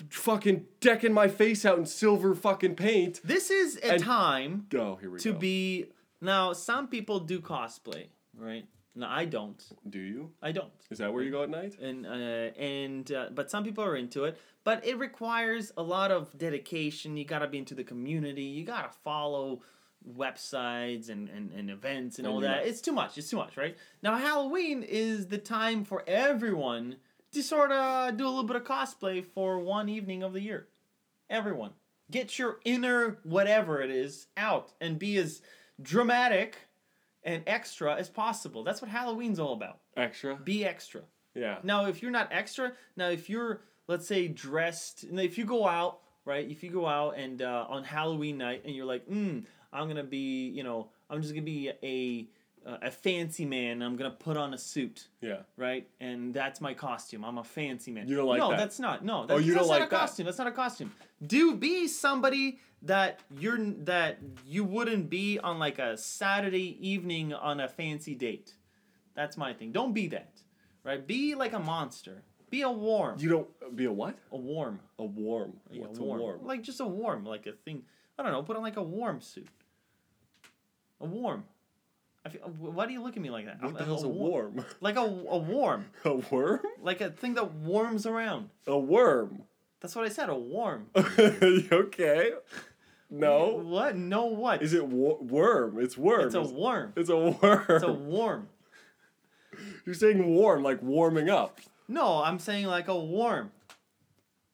[0.10, 3.21] fucking decking my face out in silver fucking paint.
[3.24, 5.39] This is a And- time Oh, here we to go.
[5.39, 5.86] be.
[6.21, 8.65] Now, some people do cosplay, right?
[8.93, 9.62] No, I don't.
[9.89, 10.32] Do you?
[10.41, 10.71] I don't.
[10.89, 11.78] Is that where you go at night?
[11.80, 12.10] and uh,
[12.60, 17.17] and uh, but some people are into it but it requires a lot of dedication
[17.17, 19.62] you gotta be into the community you gotta follow
[20.18, 23.78] websites and, and, and events and all that it's too much it's too much right
[24.02, 26.96] now halloween is the time for everyone
[27.32, 30.68] to sort of do a little bit of cosplay for one evening of the year
[31.30, 31.72] everyone
[32.10, 35.42] get your inner whatever it is out and be as
[35.82, 36.58] dramatic
[37.24, 38.64] and extra as possible.
[38.64, 39.80] That's what Halloween's all about.
[39.96, 40.36] Extra.
[40.36, 41.02] Be extra.
[41.36, 41.58] Yeah.
[41.64, 46.00] Now, if you're not extra, now if you're let's say dressed, if you go out,
[46.24, 46.50] right?
[46.50, 50.04] If you go out and uh, on Halloween night and you're like, mm, I'm gonna
[50.04, 52.28] be, you know, I'm just gonna be a
[52.70, 53.82] uh, a fancy man.
[53.82, 55.38] I'm gonna put on a suit, Yeah.
[55.58, 55.88] right?
[56.00, 57.26] And that's my costume.
[57.26, 58.08] I'm a fancy man.
[58.08, 58.58] You don't like no, that?
[58.58, 59.04] that's not.
[59.04, 60.00] No, that's, you that's don't not like a that?
[60.00, 60.26] costume.
[60.26, 60.92] That's not a costume.
[61.26, 67.60] Do be somebody that you're that you wouldn't be on like a Saturday evening on
[67.60, 68.54] a fancy date.
[69.16, 69.72] That's my thing.
[69.72, 70.42] Don't be that,
[70.84, 71.06] right?
[71.06, 72.24] Be like a monster.
[72.50, 73.18] Be a warm.
[73.20, 74.18] You don't be a what?
[74.32, 74.80] a warm.
[75.00, 75.54] A warm.
[75.72, 76.20] Yeah, What's warm.
[76.20, 76.46] a warm?
[76.46, 77.84] Like just a warm, like a thing.
[78.20, 78.44] I don't know.
[78.44, 79.48] Put on like a warm suit.
[81.02, 81.44] A warm.
[82.24, 83.58] I feel, why do you look at me like that?
[83.62, 84.66] What I'm- the hell's a wa- warm?
[84.80, 86.60] Like a, a warm, a worm?
[86.82, 88.50] like a thing that warms around.
[88.68, 89.44] A worm.
[89.80, 90.30] That's what I said.
[90.30, 90.88] A warm.
[90.96, 92.32] okay.
[93.14, 93.58] No.
[93.58, 93.98] What?
[93.98, 94.28] No.
[94.28, 94.62] What?
[94.62, 95.78] Is it wor- worm?
[95.80, 96.28] It's worm.
[96.28, 96.94] It's a worm.
[96.96, 97.66] It's a worm.
[97.68, 98.48] It's a warm.
[99.86, 101.60] You're saying warm, like warming up.
[101.90, 103.52] No, I'm saying like a warm.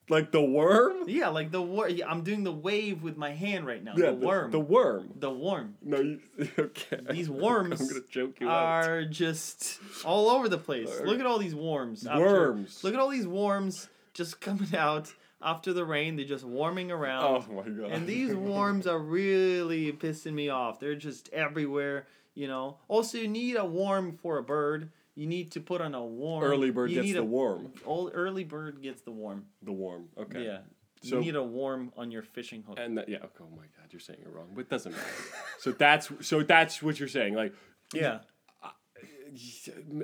[0.10, 1.04] Like the worm?
[1.08, 1.89] Yeah, like the worm.
[1.91, 3.93] Yeah, I'm doing the wave with my hand right now.
[3.98, 4.52] Yeah, the worm.
[4.52, 5.10] The worm.
[5.17, 5.76] The worm.
[5.82, 6.20] No, you,
[6.60, 7.00] okay.
[7.12, 8.86] These worms I'm gonna joke you out.
[8.86, 10.89] are just all over the place.
[11.04, 12.06] Look at all these worms.
[12.08, 12.84] after- Worms.
[12.84, 16.15] look at all these worms just coming out after the rain.
[16.15, 17.24] They're just warming around.
[17.50, 17.91] Oh my god.
[17.91, 20.80] And these worms are really pissing me off.
[20.80, 22.78] They're just everywhere, you know.
[22.88, 24.89] Also, you need a worm for a bird.
[25.18, 26.44] You need to put on a warm.
[26.44, 27.74] early bird gets the a, worm.
[27.88, 29.46] Old early bird gets the worm.
[29.64, 30.10] The worm.
[30.16, 30.46] Okay.
[30.46, 30.60] Yeah.
[31.02, 32.78] So- you need a worm on your fishing hook.
[32.80, 33.18] And that, yeah.
[33.24, 35.06] Oh my god, you're saying it wrong, but it doesn't matter.
[35.60, 37.34] so that's so that's what you're saying.
[37.34, 37.54] Like
[37.96, 38.20] yeah.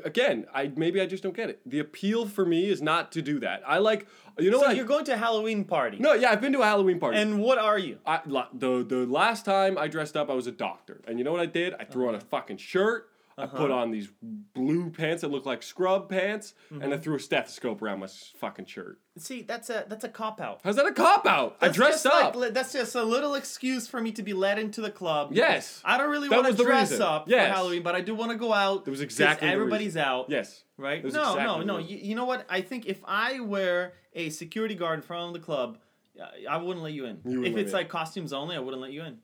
[0.03, 1.61] again, I maybe I just don't get it.
[1.63, 3.61] The appeal for me is not to do that.
[3.67, 4.07] I like
[4.39, 4.75] you know So what?
[4.75, 5.97] you're going to a Halloween party.
[5.99, 7.19] no, yeah, I've been to a Halloween party.
[7.19, 7.99] And what are you?
[8.03, 11.31] I, the the last time I dressed up, I was a doctor, and you know
[11.31, 11.75] what I did?
[11.75, 13.09] I threw on a fucking shirt.
[13.37, 14.09] I put on these
[14.53, 16.93] blue pants that look like scrub pants, and Mm-hmm.
[16.93, 18.07] I threw a stethoscope around my
[18.39, 18.99] fucking shirt.
[19.17, 20.61] See, that's a that's a cop out.
[20.63, 21.57] How's that a cop out?
[21.61, 22.35] I dressed up.
[22.35, 25.29] Like, that's just a little excuse for me to be led into the club.
[25.33, 25.81] Yes.
[25.85, 27.47] I don't really want to dress up Yes.
[27.49, 28.87] for Halloween, but I do want to go out.
[28.87, 30.29] It was exactly everybody's out.
[30.29, 30.63] yes.
[30.77, 31.03] Right?
[31.03, 31.77] No, exactly no, no.
[31.77, 32.45] You, you know what?
[32.49, 35.77] I think if I wear a security guard in front of the club,
[36.19, 37.19] I- I wouldn't let you in.
[37.25, 39.19] You if it's like costumes only, I wouldn't let you in.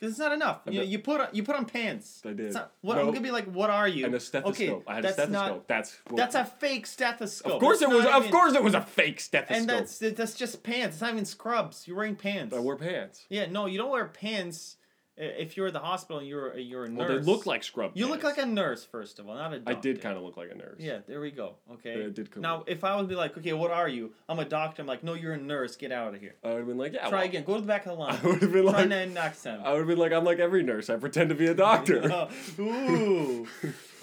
[0.00, 0.62] Because it's not enough.
[0.66, 2.22] You, bet- you put on, you put on pants.
[2.24, 2.40] I did.
[2.46, 3.00] It's not, what, No.
[3.02, 4.06] I'm gonna be like, what are you?
[4.06, 4.78] And a stethoscope.
[4.78, 5.56] Okay, I had a that's stethoscope.
[5.56, 7.52] Not, that's that's a fake stethoscope.
[7.52, 8.06] Of course That's it was.
[8.06, 9.56] Of even- course it was a fake stethoscope.
[9.58, 10.94] And that's that's just pants.
[10.96, 11.86] It's not even scrubs.
[11.86, 12.56] You're wearing pants.
[12.56, 13.26] I wore pants.
[13.28, 14.76] Yeah, no, you don't wear pants
[15.18, 17.08] uh, if you're at the hospital and you're you're a nurse.
[17.08, 17.92] Well, they look like scrub.
[17.94, 19.72] you look like a nurse first of all, not a I doctor.
[19.78, 20.76] I did kind of look like a nurse.
[20.78, 21.56] Yeah, there we go.
[21.72, 21.92] Okay.
[21.94, 24.12] It did come now, if I would be like, okay, what are you?
[24.28, 24.82] I'm a doctor.
[24.82, 25.76] I'm like, no, you're a nurse.
[25.76, 26.36] Get out of here.
[26.44, 27.08] I would have been like, yeah.
[27.08, 27.44] Try well, again.
[27.44, 28.18] Go to the back of the line.
[28.22, 29.62] I would have been Try like, time.
[29.64, 30.90] I would have been like, I'm like every nurse.
[30.90, 32.28] I pretend to be a doctor.
[32.58, 33.46] Ooh.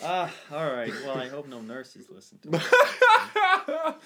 [0.03, 0.93] Ah, all right.
[1.05, 2.59] Well, I hope no nurses listen to me.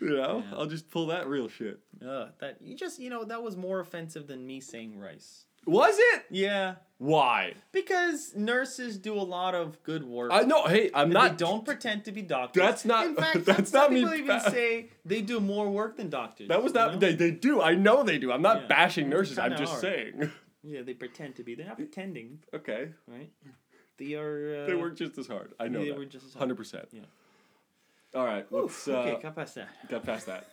[0.00, 0.56] you know, Yeah.
[0.56, 1.80] I'll just pull that real shit.
[2.00, 5.46] Uh, that you just you know that was more offensive than me saying rice.
[5.66, 6.24] Was it?
[6.30, 7.54] Yeah, Why?
[7.72, 10.30] because nurses do a lot of good work.
[10.32, 10.64] I know.
[10.66, 11.30] Hey, I'm And not.
[11.38, 12.60] They don't pretend to be doctors.
[12.62, 15.96] That's not- In fact, that's not some me people even say they do more work
[15.96, 16.48] than doctors.
[16.48, 16.92] That was you not.
[16.94, 16.98] know?
[16.98, 17.60] They, they do.
[17.62, 18.32] I know they do.
[18.32, 18.66] I'm not Yeah.
[18.68, 19.38] bashing nurses.
[19.38, 20.30] I'm just saying.
[20.64, 21.56] Yeah, they pretend to be.
[21.56, 22.90] They're not pretending, Okay.
[23.08, 23.28] right?
[23.98, 24.62] They are.
[24.62, 25.52] Uh, They work just as hard.
[25.58, 25.98] I know they that.
[25.98, 26.38] work just as hard.
[26.40, 26.86] Hundred percent.
[26.92, 27.00] Yeah.
[28.14, 28.46] All right.
[28.48, 28.86] Let's.
[28.86, 29.68] Uh, okay, got past that.
[29.88, 30.46] Got past that.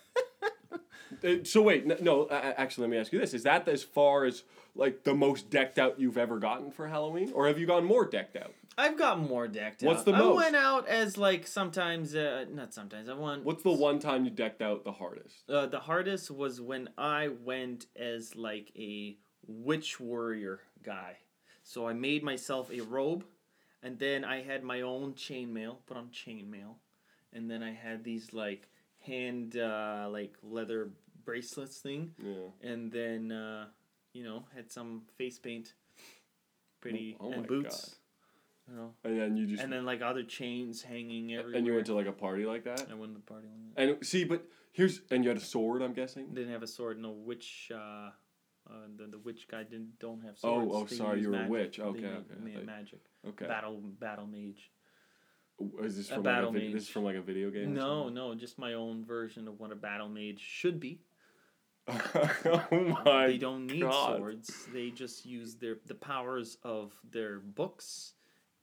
[1.24, 2.28] Uh, so wait, no.
[2.30, 4.44] Actually, let me ask you this: Is that as far as
[4.74, 8.04] like the most decked out you've ever gotten for Halloween, or have you gone more
[8.04, 8.54] decked out?
[8.78, 10.06] I've got more decked What's out.
[10.06, 13.08] the I went out as like sometimes, uh, not sometimes.
[13.08, 13.44] I went.
[13.44, 15.50] What's the one time you decked out the hardest?
[15.50, 21.16] Uh, the hardest was when I went as like a witch warrior guy.
[21.62, 23.24] So I made myself a robe,
[23.82, 25.76] and then I had my own chainmail.
[25.86, 26.76] Put on chainmail,
[27.32, 28.68] and then I had these like
[29.00, 30.90] hand uh, like leather
[31.24, 32.70] bracelets thing, Yeah.
[32.70, 33.66] and then uh,
[34.12, 35.74] you know had some face paint,
[36.80, 37.96] pretty Oh- oh and boots.
[38.68, 41.56] You know, And then you just and then like other chains hanging everywhere.
[41.58, 42.86] and you went to like a party like that.
[42.88, 43.48] I went to the party.
[43.48, 43.94] Like that.
[43.96, 45.82] And see, but here's and you had a sword.
[45.82, 46.28] I'm guessing.
[46.34, 47.00] Didn't have a sword.
[47.00, 47.72] No witch.
[47.74, 48.10] Uh,
[48.70, 50.70] uh, the the witch guy didn't don't have Oh, swords.
[50.72, 51.50] oh, They sorry, use you were a magic.
[51.50, 51.76] witch.
[51.78, 52.00] They Okay,
[52.44, 53.00] made- okay, magic.
[53.26, 53.46] Okay.
[53.46, 54.70] Battle battle mage.
[55.82, 57.74] Is this a from battle like a vid- this is from like a video game?
[57.74, 61.00] No, no, just my own version of what a battle mage should be.
[61.88, 63.26] oh my!
[63.26, 64.18] they don't need God.
[64.18, 64.66] swords.
[64.72, 68.12] They just use their the powers of their books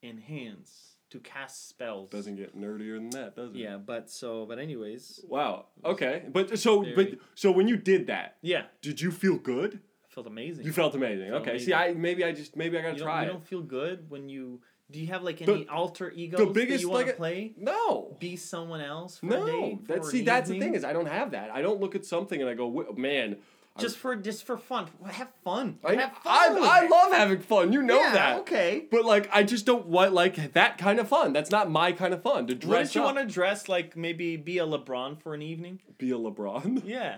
[0.04, 2.10] and hands to cast spells.
[2.10, 3.58] Doesn't get nerdier than that, does it?
[3.58, 5.66] Yeah, but so but anyways, Wow.
[5.84, 6.24] Okay.
[6.32, 9.82] But so but so when you did that, yeah, did you feel good?
[10.18, 10.66] felt amazing.
[10.66, 11.30] You felt amazing.
[11.30, 11.60] Felt okay.
[11.60, 11.74] See.
[11.74, 13.32] I maybe I just maybe I gotta you try you it.
[13.34, 14.62] don't feel good when you.
[14.90, 17.54] Do you have like The- any alter egos that biggest, you want to like, play?
[17.58, 18.16] No.
[18.20, 19.80] Be someone else for a No.
[19.86, 20.22] for see.
[20.22, 21.50] That's the thing is I don't have that.
[21.52, 23.38] I don't look at something and I go, "Wh- man.
[23.78, 24.88] Just for just for fun.
[25.06, 25.78] Have fun.
[25.86, 26.24] I, have fun.
[26.26, 27.72] I, I love having fun.
[27.72, 28.40] You know yeah, that.
[28.40, 28.88] Okay.
[28.90, 31.32] But like, I just don't want like that kind of fun.
[31.32, 33.16] That's not my kind of fun to dress Wouldn't you up.
[33.16, 35.80] want to dress like maybe be a LeBron for an evening?
[36.00, 36.82] Be a LeBron.
[36.88, 37.18] Yeah.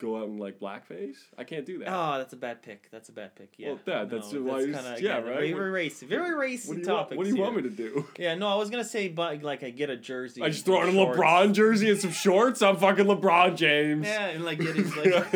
[0.00, 1.16] Go out in like blackface.
[1.36, 1.88] I can't do that.
[1.88, 2.88] Oh, that's a bad pick.
[2.92, 3.54] That's a bad pick.
[3.56, 3.70] Yeah.
[3.70, 5.34] Well, yeah, that's no, why that's kinda, yeah, again, right?
[5.34, 6.06] Very, What- very racy.
[6.06, 7.44] Very racy what do you want, what do you here.
[7.44, 8.06] want me to do?
[8.18, 10.40] Yeah, no, I was gonna say, but like I get a jersey.
[10.40, 11.18] I just throw on a shorts.
[11.18, 12.62] LeBron jersey and some shorts.
[12.62, 14.06] I'm fucking LeBron James.
[14.06, 15.32] Yeah, and like get his like.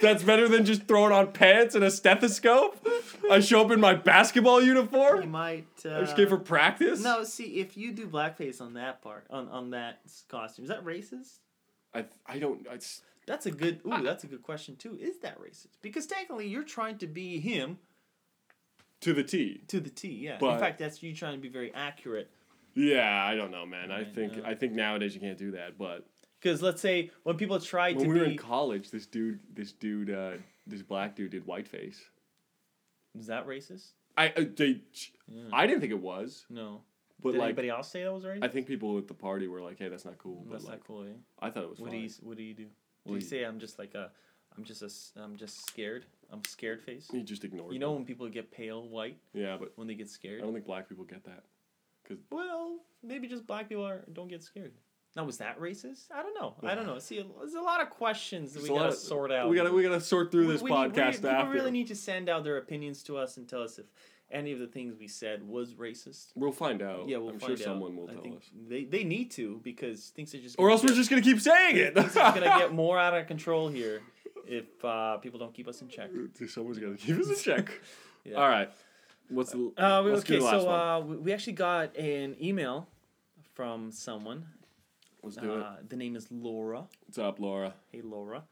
[0.00, 2.84] That's better than just throwing on pants and a stethoscope.
[3.30, 5.30] I show up in my basketball uniform.
[5.30, 5.66] might.
[5.84, 7.02] Uh, I just came for practice.
[7.04, 10.84] No, see, if you do blackface on that part, on on that costume, is that
[10.84, 11.38] racist?
[11.94, 12.66] I I don't.
[12.72, 13.80] It's, That's a good.
[13.86, 14.96] Ooh, that's a good question too.
[15.00, 15.68] Is that racist?
[15.82, 17.78] Because technically, you're trying to be him
[19.00, 19.62] to the T.
[19.68, 20.08] to the T.
[20.08, 20.34] Yeah.
[20.40, 22.30] In fact, that's you trying to be very accurate.
[22.74, 23.90] Yeah, I don't know, man.
[23.90, 24.44] I Right, think no.
[24.44, 25.78] I think nowadays you can't do that.
[25.78, 26.06] But
[26.40, 29.40] Because let's say when people try when to When we were in college, this dude,
[29.52, 30.32] this dude, uh,
[30.66, 31.98] this black dude did whiteface.
[33.18, 33.92] is that racist?
[34.16, 34.80] I uh, they,
[35.28, 35.44] Yeah.
[35.52, 36.82] I didn't think it was, No.
[37.20, 38.44] but Did like anybody else say that was racist?
[38.44, 40.78] I think people at the party were like, "Hey, that's not cool." That's but like,
[40.80, 41.02] not cool.
[41.04, 41.12] Eh?
[41.40, 42.04] I thought it was What do fine.
[42.04, 42.66] you What do you do?
[43.08, 44.10] Do Well, you say I'm just like a,
[44.56, 44.90] I'm just a,
[45.22, 46.04] I'm just scared.
[46.30, 47.08] I'm scared face.
[47.12, 47.72] You just ignored.
[47.72, 47.96] You know them.
[47.96, 50.40] when people get pale white Yeah, but when they get scared.
[50.42, 51.44] I don't think black people get that.
[52.06, 54.72] Cause Well, maybe just black people are don't get scared.
[55.16, 56.04] Now was that racist?
[56.14, 56.54] I don't know.
[56.62, 56.98] I don't know.
[56.98, 59.48] See, there's a lot of questions that we There's lot gotta of- sort out.
[59.48, 61.52] We gotta we gotta sort through We- this we we podcast need- people after.
[61.54, 63.86] really need to send out their opinions to us and tell us if
[64.30, 66.28] any of the things we said was racist.
[66.34, 67.08] We'll find out.
[67.08, 67.72] yeah, we'll I'm find sure out.
[67.72, 68.50] someone will I tell think us.
[68.68, 70.56] They they need to because things are just.
[70.58, 71.94] Or gonna else we're just gonna keep saying it.
[71.94, 74.02] things are gonna get more out of control here
[74.46, 76.10] if uh, people don't keep us in check.
[76.48, 77.70] Someone's gotta keep us in check.
[78.24, 78.34] Yeah.
[78.34, 78.68] All right.
[79.30, 79.72] What's the?
[79.78, 82.88] Uh, we- okay, the so uh, we actually got an email
[83.54, 84.44] from someone.
[85.22, 85.62] Let's do it.
[85.62, 86.84] Uh, the name is Laura.
[87.06, 87.74] What's up, Laura?
[87.90, 88.42] Hey, Laura.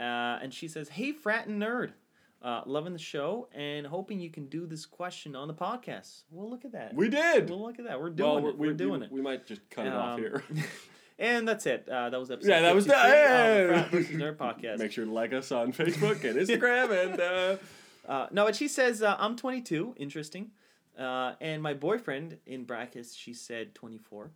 [0.00, 0.02] Uh,
[0.42, 1.92] and she says, Hey, frat and nerd.
[2.42, 6.22] Uh, loving the show and hoping you can do this question on the podcast.
[6.30, 6.94] Well, look at that.
[6.94, 7.50] We did.
[7.50, 8.00] Well, look at that.
[8.00, 8.56] We're doing well, it.
[8.56, 9.12] we, We're doing we, it.
[9.12, 10.42] We might just cut it off Um, here.
[11.18, 11.86] and that's it.
[11.86, 13.88] Uh, that was episode Yeah, that was the- 53 of hey!
[13.90, 14.78] Versus Nerd podcast.
[14.84, 17.20] Make sure to like us on Facebook and Instagram and.
[17.20, 17.56] Uh,
[18.08, 19.94] Uh, no, but she says, uh, I'm 22.
[19.96, 20.50] Interesting.
[20.98, 24.32] Uh, and my boyfriend, in brackets, she said 24.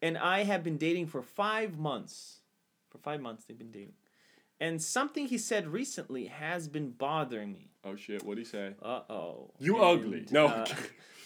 [0.00, 2.38] And I have been dating for five months.
[2.88, 3.92] For five months, they've been dating.
[4.60, 7.70] And something he said recently has been bothering me.
[7.84, 8.22] oh shit!
[8.22, 8.74] What'd he say?
[8.82, 9.50] Uh oh.
[9.58, 10.26] You ugly.
[10.30, 10.46] No.
[10.46, 10.66] Uh,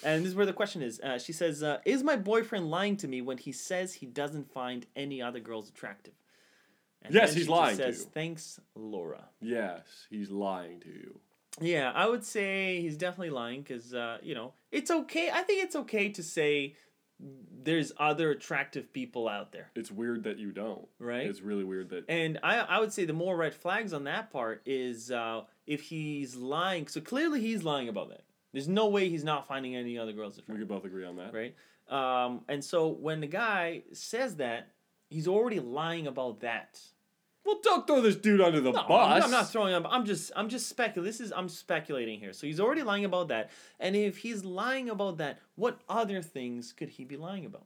[0.03, 0.99] and this is where the question is.
[1.01, 4.51] Uh, she says, uh, "Is my boyfriend lying to me when he says he doesn't
[4.53, 6.15] find any other girls attractive?"
[7.03, 8.11] And Yes, he's lying to Says, you.
[8.15, 11.21] "Thanks, Laura." yes, he's lying to you.
[11.61, 15.31] Yeah, I would say he's definitely lying because uh, you know it's okay.
[15.31, 16.75] I think it's okay to say
[17.21, 20.87] there's other attractive people out there, It's weird that you don't.
[20.99, 21.27] right?
[21.27, 22.05] It's really weird that.
[22.09, 25.83] And I, I would say the more red flags on that part is uh, if
[25.83, 26.87] he's lying.
[26.87, 28.23] So clearly he's lying about that.
[28.53, 30.55] There's no way he's not finding any other girls attractive.
[30.55, 31.35] We could both agree on that.
[31.35, 31.55] right?
[31.91, 34.69] Um, and so when the guy says that,
[35.11, 36.81] he's already lying about that.
[37.49, 39.25] Well, don't throw this dude under the No, bus.
[39.25, 39.87] I'm, not throwing him.
[39.89, 41.05] I'm just I'm just speculating.
[41.11, 42.35] This is I'm speculating here.
[42.35, 43.51] So he's already lying about that.
[43.81, 47.65] And if he's lying about that, what other things could he be lying about?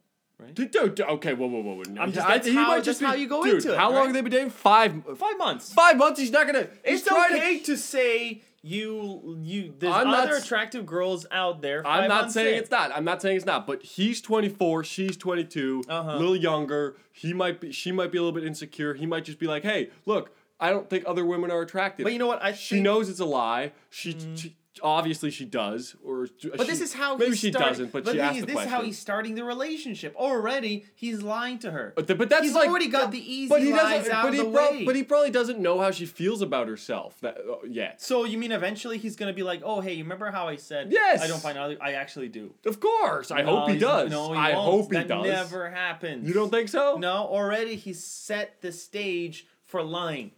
[0.54, 1.74] Dude, dude, dude, okay, whoa, whoa, whoa.
[1.76, 1.82] whoa.
[2.00, 3.90] I'm just- I- that's how- that's just be- how you go dude, into it, How
[3.92, 4.50] long have they been dating?
[4.50, 5.04] Five.
[5.16, 5.72] Five months.
[5.72, 6.18] Five months.
[6.20, 6.68] He's not gonna.
[6.84, 7.64] He's It's trying okay to.
[7.64, 9.74] to, say you you.
[9.78, 11.86] There's I'm other s- attractive girls out there.
[11.86, 12.60] I'm not saying in.
[12.60, 12.90] it's not.
[12.94, 13.66] I'm not saying it's not.
[13.66, 14.84] But he's 24.
[14.84, 15.84] She's 22.
[15.88, 16.16] A Uh-huh.
[16.16, 16.96] little younger.
[17.12, 17.72] He might be.
[17.72, 18.94] She might be a little bit insecure.
[18.94, 22.12] He might just be like, "Hey, look, I don't think other women are attractive." But
[22.12, 22.42] you know what?
[22.42, 23.72] I she knows it's a lie.
[23.90, 27.92] She, she obviously she does, or But this is how maybe she starting, doesn't.
[27.92, 28.68] But, the she is, the this question.
[28.68, 30.14] is how he's starting the relationship.
[30.16, 31.92] Already, he's lying to her.
[31.96, 34.12] But, the, but that's He's like, already got the easy but he lies doesn't.
[34.14, 34.84] out but of the prob- way.
[34.84, 38.00] But he probably doesn't know how she feels about herself that uh, yet.
[38.00, 40.90] So you mean eventually he's gonna be like, oh hey, you remember how I said
[40.92, 41.20] Yes.
[41.20, 42.54] I don't find other I actually do.
[42.64, 44.10] Of course, I No, hope he does.
[44.10, 44.64] No, he I won't.
[44.70, 45.26] hope he that does.
[45.26, 46.26] Never happens.
[46.26, 46.96] You don't think so?
[46.96, 50.32] No, already he's set the stage for lying.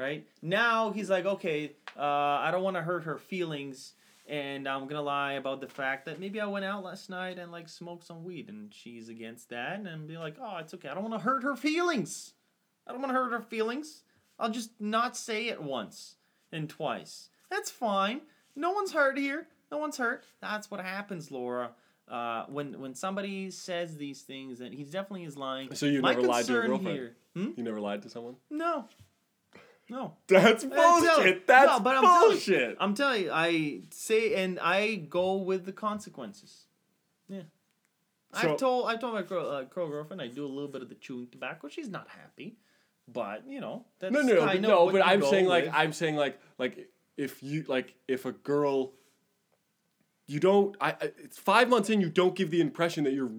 [0.00, 3.92] Right now he's like, okay, uh, I don't want to hurt her feelings,
[4.26, 7.52] and I'm gonna lie about the fact that maybe I went out last night and
[7.52, 10.88] like smoked some weed, and she's against that, and be like, oh, it's okay.
[10.88, 12.32] I don't want to hurt her feelings.
[12.86, 14.02] I don't want to hurt her feelings.
[14.38, 16.16] I'll just not say it once
[16.50, 17.28] and twice.
[17.50, 18.22] That's fine.
[18.56, 19.46] No one's hurt here.
[19.70, 20.24] No one's hurt.
[20.40, 21.72] That's what happens, Laura.
[22.08, 25.72] Uh, when when somebody says these things, and he definitely is lying.
[25.74, 26.96] So you My never lied to a girlfriend?
[26.96, 27.50] Here, hmm?
[27.56, 28.34] You never lied to someone?
[28.50, 28.86] No,
[29.90, 30.14] No.
[30.28, 31.46] That's bullshit.
[31.46, 32.76] That's no, but I'm telling bullshit.
[32.80, 36.66] I'm telling you, I say and I go with the consequences.
[37.28, 37.42] Yeah.
[38.32, 40.82] So- I've told I've told my girl, uh, girl girlfriend I do a little bit
[40.82, 41.68] of the chewing tobacco.
[41.68, 42.56] She's not happy,
[43.08, 44.90] but you know that's no, no, no, but, no.
[44.92, 45.68] But I'm saying like.
[45.72, 48.92] I'm saying like like if you like if a girl,
[50.28, 50.76] you don't.
[50.80, 52.00] I, I it's five months in.
[52.00, 53.32] You don't give the impression that you're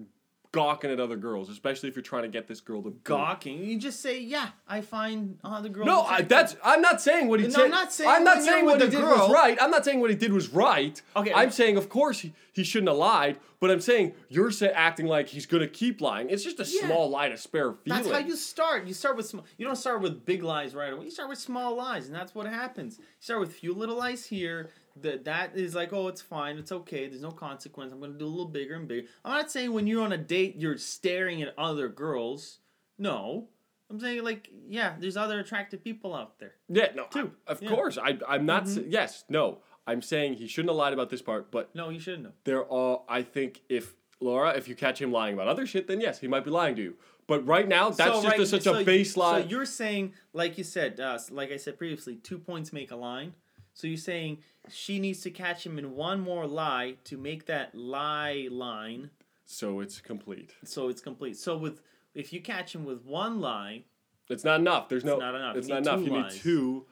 [0.52, 3.64] gawking at other girls, especially if you're trying to get this girl to gawking.
[3.64, 5.86] You just say, yeah, I find other girls.
[5.86, 6.56] No, I, attractive." that's.
[6.62, 7.64] I'm not saying what he No, said.
[7.64, 9.58] I'm not saying I'm not when you're saying what he did was right.
[9.60, 11.00] I'm not saying what he did was right.
[11.16, 11.32] Okay.
[11.34, 13.38] I'm saying, of course, he, he shouldn't have lied.
[13.60, 16.28] But I'm saying you're say, acting like he's gonna keep lying.
[16.30, 16.86] It's just a Yeah.
[16.86, 18.06] small lie to spare feelings.
[18.06, 18.86] That's how you start.
[18.86, 19.44] You start with small.
[19.56, 21.04] You don't start with big lies right away.
[21.04, 22.98] You start with small lies, and that's what happens.
[22.98, 24.70] You start with few little lies here.
[25.00, 27.08] That that is like, oh, it's fine, it's okay.
[27.08, 27.92] There's no consequence.
[27.92, 29.08] I'm gonna do a little bigger and bigger.
[29.24, 32.58] I'm not saying when you're on a date you're staring at other girls.
[32.98, 33.48] No,
[33.90, 36.54] I'm saying like, yeah, there's other attractive people out there.
[36.68, 37.32] Yeah, no, Too.
[37.46, 37.68] I- of Yeah.
[37.68, 37.74] Mm-hmm.
[37.76, 37.98] course.
[37.98, 38.68] I, I'm not.
[38.68, 39.58] sa- yes, no.
[39.86, 41.50] I'm saying he shouldn't have lied about this part.
[41.50, 42.34] But No, he shouldn't have.
[42.44, 43.00] there are.
[43.08, 46.28] I think if Laura, if you catch him lying about other shit, then yes, he
[46.28, 46.96] might be lying to you.
[47.26, 49.42] But right now, that's just right- a, such so- a baseline.
[49.42, 52.96] So you're saying, like you said, uh, like I said previously, two points make a
[52.96, 53.32] line.
[53.74, 54.38] So you're saying
[54.70, 59.10] she needs to catch him in one more lie to make that lie line
[59.44, 60.54] so it's complete.
[60.64, 61.36] so it's complete.
[61.36, 61.80] So with
[62.14, 63.84] if you catch him with one lie,
[64.30, 64.88] It's not enough.
[64.88, 65.18] There's no.
[65.18, 65.56] not enough.
[65.56, 66.16] It's You not need enough.
[66.16, 66.86] You need two.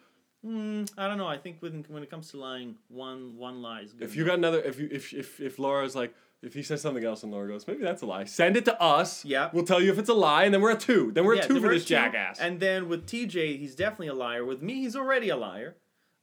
[0.44, 1.26] mm, I don't know.
[1.28, 4.02] I think when when it comes to lying, one one lie is good.
[4.02, 4.32] If you enough.
[4.32, 7.32] got another, if you if if if Laura's like, if he says something else and
[7.32, 8.24] Laura goes, maybe that's a lie.
[8.24, 9.24] Send it to us.
[9.24, 9.48] Yeah.
[9.52, 11.12] We'll tell you if it's a lie, and then we're at two.
[11.12, 11.94] Then we're Yeah, at two for this two.
[11.94, 12.40] jackass.
[12.40, 14.44] And then with TJ, he's definitely a liar.
[14.44, 15.76] With me, he's already a liar.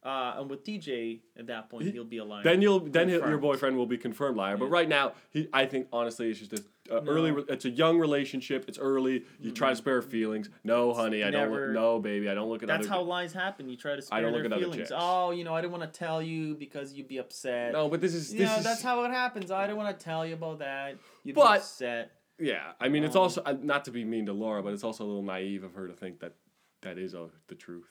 [0.03, 2.43] Uh, and with DJ, at that point, He- he'll be a liar.
[2.43, 4.55] then you'll then he'll, your boyfriend will be confirmed liar.
[4.55, 7.11] But right now, he I think honestly it's just a, a No.
[7.11, 7.43] early.
[7.49, 8.65] It's a young relationship.
[8.69, 9.25] It's early.
[9.39, 10.49] You try to spare feelings.
[10.63, 11.49] No, honey, I don't.
[11.49, 12.95] never- Look, no, baby, I don't look at That's other.
[12.95, 13.67] how lies happen.
[13.69, 14.77] You try to spare I don't look at other feelings.
[14.77, 14.91] chicks.
[14.95, 17.73] Oh, you know, I didn't want to tell you because you'd be upset.
[17.73, 19.51] no, but this is you know, is that's how it happens.
[19.51, 20.95] I didn't want to tell you about that.
[21.23, 22.11] You'd But- be upset.
[22.39, 22.73] yeah.
[22.79, 25.03] I mean, it's Um, also uh, not to be mean to Laura, but it's also
[25.03, 26.35] a little naive of her to think that
[26.83, 27.89] that is uh, the truth.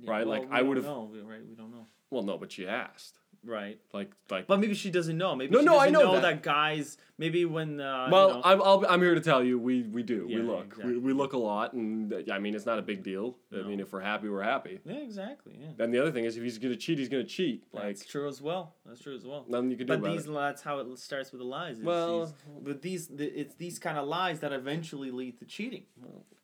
[0.00, 1.86] Yeah, Right, well, like, I know, we- Right, we don't know.
[2.10, 3.18] Well, no, but she asked.
[3.44, 4.48] Right, Like like.
[4.48, 5.36] but maybe she doesn't know.
[5.36, 6.42] Maybe No, she no, I know know that.
[6.42, 6.98] guys.
[7.18, 10.02] Maybe when uh, well, you know, I'm I'll, I'm here to tell you we we
[10.02, 10.94] do Yeah, we look exactly.
[10.94, 13.36] we, we look a lot and uh, I mean it's not a big deal.
[13.56, 14.80] I mean if we're happy we're happy.
[14.84, 15.56] yeah, exactly.
[15.60, 17.62] Yeah, And the other thing is if he's gonna cheat he's gonna cheat.
[17.72, 18.74] Like that's true as well.
[18.84, 19.44] That's true as well.
[19.48, 20.32] nothing you can do But about these it.
[20.34, 21.78] that's how it starts with the lies.
[21.78, 22.34] Well- these-
[22.64, 25.84] with these the, it's these kind of lies that eventually lead to cheating,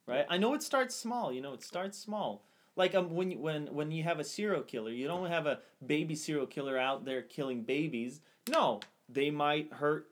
[0.07, 0.27] right?
[0.31, 1.33] I know it starts small.
[1.33, 2.45] You know, it starts small.
[2.77, 5.61] Like um, when you, when when you have a serial killer, you don't have a
[5.85, 8.21] baby serial killer out there killing babies.
[8.51, 10.09] No, they might hurt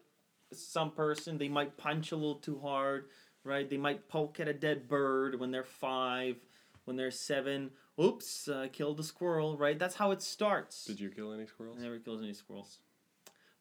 [0.53, 1.39] some person.
[1.39, 3.07] They might punch a little too hard,
[3.45, 3.69] right?
[3.69, 6.37] They might poke at a dead bird when they're five,
[6.85, 7.71] when they're seven.
[8.01, 9.79] Oops, uh, killed a squirrel, right?
[9.79, 10.85] That's how it starts.
[10.85, 11.79] Did you kill any squirrels?
[11.79, 12.79] Never kills any squirrels.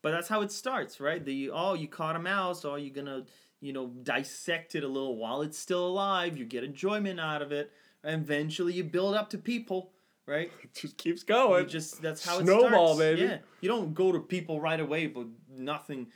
[0.01, 1.23] But that's how it starts, right?
[1.23, 3.25] The oh, you caught a mouse, oh, you're gonna,
[3.59, 6.37] you know, dissect it a little while it's still alive.
[6.37, 7.71] You get enjoyment out of it,
[8.03, 9.91] and eventually you build up to people,
[10.25, 10.51] right?
[10.63, 11.67] It just keeps You going.
[11.67, 13.21] just that's how it Snowball, baby.
[13.21, 16.07] Yeah, you don't go to people right away, but nothing.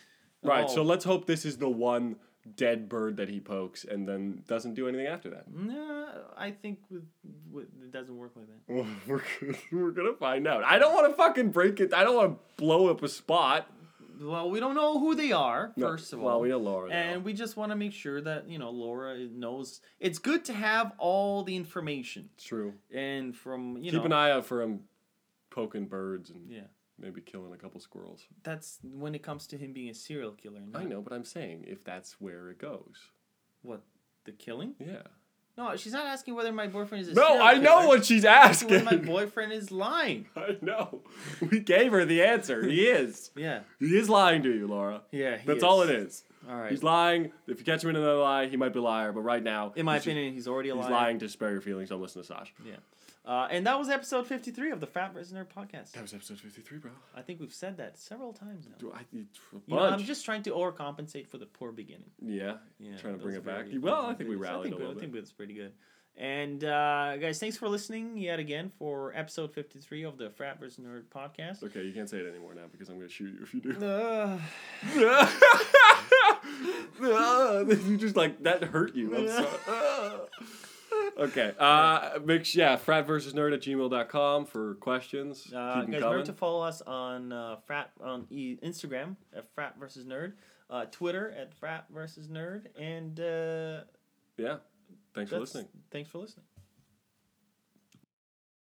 [0.44, 0.66] right.
[0.68, 2.18] oh, So let's hope this is the one
[2.56, 5.52] dead bird that he pokes and then doesn't do anything after that.
[5.52, 6.06] Nah,
[6.38, 7.04] I think with,
[7.52, 8.86] with it doesn't work like that.
[9.08, 9.22] we're,
[9.72, 10.64] we're gonna find out.
[10.64, 11.92] I don't want to fucking break it.
[11.94, 13.68] I don't want to blow up a spot.
[14.22, 16.26] Well, we don't know who they are, No, first of all.
[16.26, 16.90] well, we know Laura.
[16.92, 17.26] and now.
[17.26, 19.82] we just want to make sure that you know Laura knows.
[20.00, 22.74] It's good to have all the information, it's true.
[22.94, 24.82] and from you Keep know, an eye out for him
[25.50, 26.68] poking birds and yeah,
[27.00, 28.26] maybe killing a couple squirrels.
[28.44, 30.62] that's when it comes to him being a serial killer.
[30.74, 33.10] I know, but I'm saying if that's where it goes.
[33.62, 33.82] what
[34.26, 34.76] the killing.
[34.80, 35.04] Yeah.
[35.58, 37.88] No, she's not asking whether my boyfriend is a No, I know killer.
[37.88, 40.28] what she's asking whether my boyfriend is lying.
[40.36, 41.02] I know.
[41.50, 42.68] We gave her the answer.
[42.68, 43.32] He is.
[43.36, 45.02] Yeah, He is lying to you, Laura.
[45.12, 45.38] yeah.
[45.38, 46.24] he That's all it is.
[46.50, 46.70] All right.
[46.72, 47.32] He's lying.
[47.48, 49.12] If you catch him in another lie, he might be a liar.
[49.14, 50.84] But right now, In my he's just- opinion, he's already a liar.
[50.84, 51.90] he's lying to spare your feelings.
[51.90, 52.54] Don't listen to Sash.
[52.66, 52.76] Yeah.
[53.26, 55.16] Uh, and that was episode 53 of the Fat.
[55.16, 55.94] Nerd podcast.
[55.94, 56.92] That was episode 53, bro.
[57.16, 58.76] I think we've said that several times now.
[58.78, 59.26] Do I, You
[59.68, 59.80] know.
[59.80, 62.12] I'm just trying to overcompensate for the poor beginning.
[62.22, 62.58] yeah.
[62.80, 63.66] Yeah, Trying to bring it back.
[63.80, 65.22] Well, I think we I rallied think a we- little I think bit.
[65.22, 65.72] that's pretty good.
[66.18, 70.80] And uh, guys, thanks for listening yet again for episode 53 of the Frat vs.
[70.86, 71.62] Nerd podcast.
[71.64, 73.60] Okay, you can't say it anymore now because I'm going to shoot you if you
[73.60, 73.86] do.
[73.86, 74.38] Uh,
[77.90, 79.10] you just like that hurt you.
[81.18, 81.54] Okay.
[81.58, 85.52] Uh, make sure, yeah, frat versus nerd at gmail.com for questions.
[85.54, 85.94] uh, guys, coming.
[85.94, 90.06] remember to follow us on uh, Frat on e- Instagram at Frat vs.
[90.06, 90.34] Nerd,
[90.70, 92.28] uh, Twitter at Frat vs.
[92.28, 93.82] Nerd, and uh,
[94.38, 94.58] yeah.
[95.14, 95.68] Thanks for listening.
[95.92, 96.46] Thanks for listening.